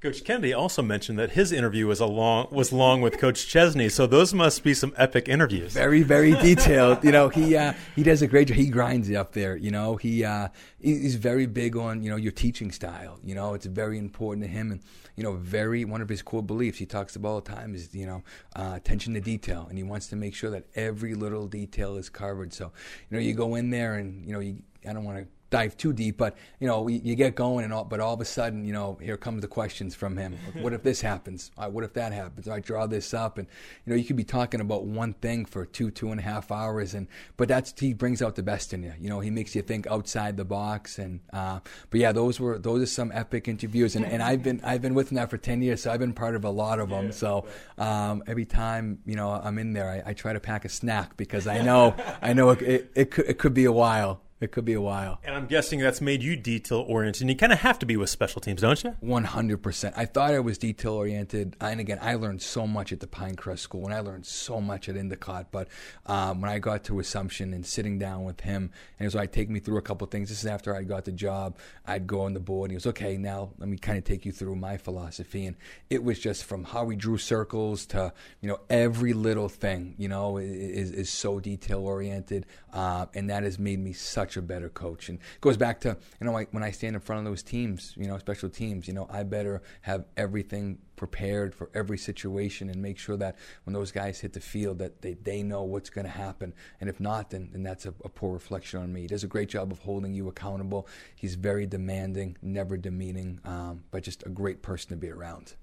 Coach 0.00 0.22
Kennedy 0.22 0.52
also 0.52 0.80
mentioned 0.80 1.18
that 1.18 1.32
his 1.32 1.50
interview 1.50 1.88
was 1.88 1.98
a 1.98 2.06
long 2.06 2.46
was 2.52 2.72
long 2.72 3.00
with 3.00 3.18
Coach 3.18 3.48
Chesney, 3.48 3.88
so 3.88 4.06
those 4.06 4.32
must 4.32 4.62
be 4.62 4.72
some 4.72 4.94
epic 4.96 5.28
interviews. 5.28 5.72
Very, 5.72 6.04
very 6.04 6.34
detailed. 6.34 7.02
you 7.02 7.10
know, 7.10 7.28
he 7.30 7.56
uh, 7.56 7.72
he 7.96 8.04
does 8.04 8.22
a 8.22 8.28
great 8.28 8.46
job. 8.46 8.56
He 8.56 8.68
grinds 8.68 9.08
it 9.08 9.16
up 9.16 9.32
there. 9.32 9.56
You 9.56 9.72
know, 9.72 9.96
he 9.96 10.24
uh, 10.24 10.50
he's 10.78 11.16
very 11.16 11.46
big 11.46 11.76
on 11.76 12.00
you 12.00 12.10
know 12.10 12.16
your 12.16 12.30
teaching 12.30 12.70
style. 12.70 13.18
You 13.24 13.34
know, 13.34 13.54
it's 13.54 13.66
very 13.66 13.98
important 13.98 14.46
to 14.46 14.48
him, 14.48 14.70
and 14.70 14.82
you 15.16 15.24
know, 15.24 15.32
very 15.32 15.84
one 15.84 16.00
of 16.00 16.08
his 16.08 16.22
core 16.22 16.44
beliefs 16.44 16.78
he 16.78 16.86
talks 16.86 17.16
about 17.16 17.28
all 17.28 17.40
the 17.40 17.50
time 17.50 17.74
is 17.74 17.92
you 17.92 18.06
know 18.06 18.22
uh, 18.54 18.74
attention 18.76 19.14
to 19.14 19.20
detail, 19.20 19.66
and 19.68 19.76
he 19.76 19.82
wants 19.82 20.06
to 20.08 20.16
make 20.16 20.32
sure 20.32 20.50
that 20.50 20.66
every 20.76 21.14
little 21.14 21.48
detail 21.48 21.96
is 21.96 22.08
covered. 22.08 22.52
So, 22.52 22.70
you 23.10 23.16
know, 23.16 23.20
you 23.20 23.34
go 23.34 23.56
in 23.56 23.70
there 23.70 23.96
and 23.96 24.24
you 24.24 24.32
know 24.32 24.38
you 24.38 24.62
I 24.88 24.92
don't 24.92 25.02
want 25.02 25.18
to 25.18 25.26
dive 25.50 25.76
too 25.76 25.92
deep, 25.92 26.16
but 26.18 26.36
you 26.60 26.66
know, 26.66 26.88
you, 26.88 27.00
you, 27.02 27.14
get 27.14 27.34
going 27.34 27.64
and 27.64 27.72
all, 27.72 27.84
but 27.84 28.00
all 28.00 28.14
of 28.14 28.20
a 28.20 28.24
sudden, 28.24 28.64
you 28.64 28.72
know, 28.72 28.98
here 29.00 29.16
comes 29.16 29.40
the 29.40 29.48
questions 29.48 29.94
from 29.94 30.16
him. 30.16 30.36
what 30.60 30.72
if 30.72 30.82
this 30.82 31.00
happens? 31.00 31.50
Uh, 31.56 31.68
what 31.68 31.84
if 31.84 31.94
that 31.94 32.12
happens? 32.12 32.48
I 32.48 32.60
draw 32.60 32.86
this 32.86 33.14
up, 33.14 33.38
and 33.38 33.48
you 33.84 33.90
know, 33.90 33.96
you 33.96 34.04
could 34.04 34.16
be 34.16 34.24
talking 34.24 34.60
about 34.60 34.84
one 34.84 35.14
thing 35.14 35.44
for 35.44 35.64
two, 35.64 35.90
two 35.90 36.10
and 36.10 36.20
a 36.20 36.22
half 36.22 36.52
hours, 36.52 36.94
and 36.94 37.08
but 37.36 37.48
that's 37.48 37.72
he 37.78 37.94
brings 37.94 38.20
out 38.20 38.34
the 38.36 38.42
best 38.42 38.72
in 38.74 38.82
you. 38.82 38.92
You 39.00 39.08
know, 39.08 39.20
he 39.20 39.30
makes 39.30 39.54
you 39.54 39.62
think 39.62 39.86
outside 39.86 40.36
the 40.36 40.44
box, 40.44 40.98
and 40.98 41.20
uh, 41.32 41.60
but 41.90 42.00
yeah, 42.00 42.12
those 42.12 42.38
were 42.38 42.58
those 42.58 42.82
are 42.82 42.86
some 42.86 43.10
epic 43.14 43.48
interviews, 43.48 43.96
and, 43.96 44.04
and 44.04 44.22
I've 44.22 44.42
been 44.42 44.60
I've 44.62 44.82
been 44.82 44.94
with 44.94 45.10
him 45.10 45.16
now 45.16 45.26
for 45.26 45.38
ten 45.38 45.62
years, 45.62 45.82
so 45.82 45.90
I've 45.90 46.00
been 46.00 46.12
part 46.12 46.34
of 46.34 46.44
a 46.44 46.50
lot 46.50 46.78
of 46.78 46.90
them. 46.90 47.06
Yeah, 47.06 47.10
so 47.12 47.46
um, 47.78 48.22
every 48.26 48.44
time 48.44 48.98
you 49.06 49.16
know 49.16 49.30
I'm 49.30 49.58
in 49.58 49.72
there, 49.72 49.88
I, 49.90 50.10
I, 50.10 50.12
try 50.12 50.32
to 50.32 50.40
pack 50.40 50.64
a 50.64 50.68
snack 50.68 51.16
because 51.16 51.46
I 51.46 51.62
know 51.62 51.94
I 52.20 52.32
know 52.32 52.50
it, 52.50 52.62
it, 52.62 52.92
it 52.94 53.10
could 53.10 53.26
it 53.26 53.38
could 53.38 53.54
be 53.54 53.64
a 53.64 53.72
while. 53.72 54.20
It 54.40 54.52
could 54.52 54.64
be 54.64 54.74
a 54.74 54.80
while. 54.80 55.18
And 55.24 55.34
I'm 55.34 55.46
guessing 55.46 55.80
that's 55.80 56.00
made 56.00 56.22
you 56.22 56.36
detail 56.36 56.84
oriented. 56.86 57.22
And 57.22 57.30
you 57.30 57.36
kind 57.36 57.52
of 57.52 57.58
have 57.58 57.78
to 57.80 57.86
be 57.86 57.96
with 57.96 58.08
special 58.08 58.40
teams, 58.40 58.60
don't 58.60 58.82
you? 58.84 58.94
100%. 59.02 59.92
I 59.96 60.04
thought 60.04 60.32
I 60.32 60.38
was 60.38 60.58
detail 60.58 60.94
oriented. 60.94 61.56
And 61.60 61.80
again, 61.80 61.98
I 62.00 62.14
learned 62.14 62.40
so 62.40 62.64
much 62.64 62.92
at 62.92 63.00
the 63.00 63.08
Pinecrest 63.08 63.58
School 63.58 63.84
and 63.84 63.92
I 63.92 64.00
learned 64.00 64.26
so 64.26 64.60
much 64.60 64.88
at 64.88 64.96
Endicott. 64.96 65.50
But 65.50 65.68
um, 66.06 66.40
when 66.40 66.50
I 66.50 66.60
got 66.60 66.84
to 66.84 67.00
Assumption 67.00 67.52
and 67.52 67.66
sitting 67.66 67.98
down 67.98 68.24
with 68.24 68.40
him, 68.40 68.62
and 68.62 68.72
he 69.00 69.04
was 69.04 69.14
like, 69.14 69.32
take 69.32 69.50
me 69.50 69.58
through 69.58 69.78
a 69.78 69.82
couple 69.82 70.06
things. 70.06 70.28
This 70.28 70.40
is 70.40 70.46
after 70.46 70.74
I 70.74 70.84
got 70.84 71.04
the 71.04 71.12
job. 71.12 71.56
I'd 71.84 72.06
go 72.06 72.20
on 72.20 72.34
the 72.34 72.40
board. 72.40 72.70
And 72.70 72.72
he 72.72 72.76
was, 72.76 72.86
okay, 72.86 73.16
now 73.16 73.50
let 73.58 73.68
me 73.68 73.76
kind 73.76 73.98
of 73.98 74.04
take 74.04 74.24
you 74.24 74.30
through 74.30 74.54
my 74.54 74.76
philosophy. 74.76 75.46
And 75.46 75.56
it 75.90 76.04
was 76.04 76.18
just 76.18 76.44
from 76.44 76.62
how 76.62 76.84
we 76.84 76.94
drew 76.94 77.18
circles 77.18 77.86
to, 77.86 78.12
you 78.40 78.48
know, 78.48 78.60
every 78.70 79.14
little 79.14 79.48
thing, 79.48 79.94
you 79.98 80.08
know, 80.08 80.36
is, 80.36 80.92
is 80.92 81.10
so 81.10 81.40
detail 81.40 81.80
oriented. 81.80 82.46
Uh, 82.72 83.06
and 83.14 83.30
that 83.30 83.42
has 83.42 83.58
made 83.58 83.80
me 83.80 83.92
such 83.92 84.27
such 84.28 84.36
a 84.36 84.42
better 84.42 84.68
coach. 84.68 85.08
And 85.08 85.18
it 85.18 85.40
goes 85.40 85.56
back 85.56 85.80
to, 85.80 85.96
you 86.20 86.26
know, 86.26 86.32
like 86.32 86.52
when 86.52 86.62
I 86.62 86.70
stand 86.70 86.94
in 86.94 87.00
front 87.00 87.20
of 87.20 87.24
those 87.24 87.42
teams, 87.42 87.94
you 87.96 88.06
know, 88.06 88.18
special 88.18 88.50
teams, 88.50 88.86
you 88.86 88.92
know, 88.92 89.08
I 89.10 89.22
better 89.22 89.62
have 89.82 90.04
everything 90.16 90.78
prepared 90.96 91.54
for 91.54 91.70
every 91.74 91.96
situation 91.96 92.68
and 92.68 92.82
make 92.82 92.98
sure 92.98 93.16
that 93.16 93.36
when 93.64 93.72
those 93.72 93.90
guys 93.90 94.20
hit 94.20 94.34
the 94.34 94.40
field 94.40 94.78
that 94.80 95.00
they, 95.00 95.14
they 95.14 95.42
know 95.42 95.62
what's 95.62 95.88
going 95.88 96.04
to 96.04 96.10
happen. 96.10 96.52
And 96.80 96.90
if 96.90 97.00
not, 97.00 97.30
then, 97.30 97.48
then 97.52 97.62
that's 97.62 97.86
a, 97.86 97.94
a 98.04 98.08
poor 98.08 98.32
reflection 98.32 98.80
on 98.80 98.92
me. 98.92 99.02
He 99.02 99.06
does 99.06 99.24
a 99.24 99.28
great 99.28 99.48
job 99.48 99.72
of 99.72 99.78
holding 99.78 100.12
you 100.12 100.28
accountable. 100.28 100.86
He's 101.16 101.34
very 101.34 101.66
demanding, 101.66 102.36
never 102.42 102.76
demeaning, 102.76 103.40
um, 103.44 103.84
but 103.90 104.02
just 104.02 104.26
a 104.26 104.28
great 104.28 104.60
person 104.60 104.90
to 104.90 104.96
be 104.96 105.08
around. 105.10 105.54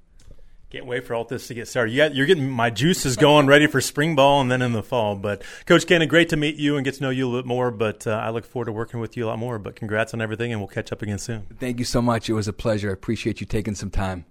Can't 0.76 0.88
wait 0.88 1.08
for 1.08 1.14
all 1.14 1.24
this 1.24 1.48
to 1.48 1.54
get 1.54 1.70
started. 1.70 1.94
You're 1.94 2.26
getting 2.26 2.50
my 2.50 2.70
juices 2.70 3.16
going, 3.16 3.48
ready 3.48 3.66
for 3.66 3.80
spring 3.80 4.14
ball 4.14 4.42
and 4.42 4.52
then 4.52 4.62
in 4.62 4.74
the 4.74 4.84
fall. 4.84 5.16
But 5.16 5.42
Coach 5.66 5.88
Canan, 5.88 6.10
great 6.10 6.28
to 6.30 6.36
meet 6.36 6.58
you 6.58 6.76
and 6.76 6.84
get 6.84 6.96
to 6.96 7.02
know 7.02 7.12
you 7.12 7.26
a 7.26 7.28
little 7.28 7.44
bit 7.44 7.48
more. 7.48 7.72
But 7.72 8.06
uh, 8.06 8.12
I 8.12 8.32
look 8.32 8.44
forward 8.44 8.66
to 8.66 8.74
working 8.74 9.00
with 9.00 9.16
you 9.16 9.24
a 9.24 9.28
lot 9.28 9.40
more. 9.40 9.58
But 9.58 9.78
congrats 9.78 10.14
on 10.14 10.20
everything, 10.20 10.52
and 10.52 10.60
we'll 10.60 10.68
catch 10.68 10.92
up 10.92 11.02
again 11.02 11.18
soon. 11.18 11.44
Thank 11.62 11.80
you 11.80 11.86
so 11.86 12.02
much. 12.02 12.30
It 12.30 12.34
was 12.34 12.50
a 12.50 12.54
pleasure. 12.54 12.90
I 12.90 12.92
appreciate 12.92 13.40
you 13.40 13.48
taking 13.48 13.74
some 13.74 13.90
time. 13.90 14.26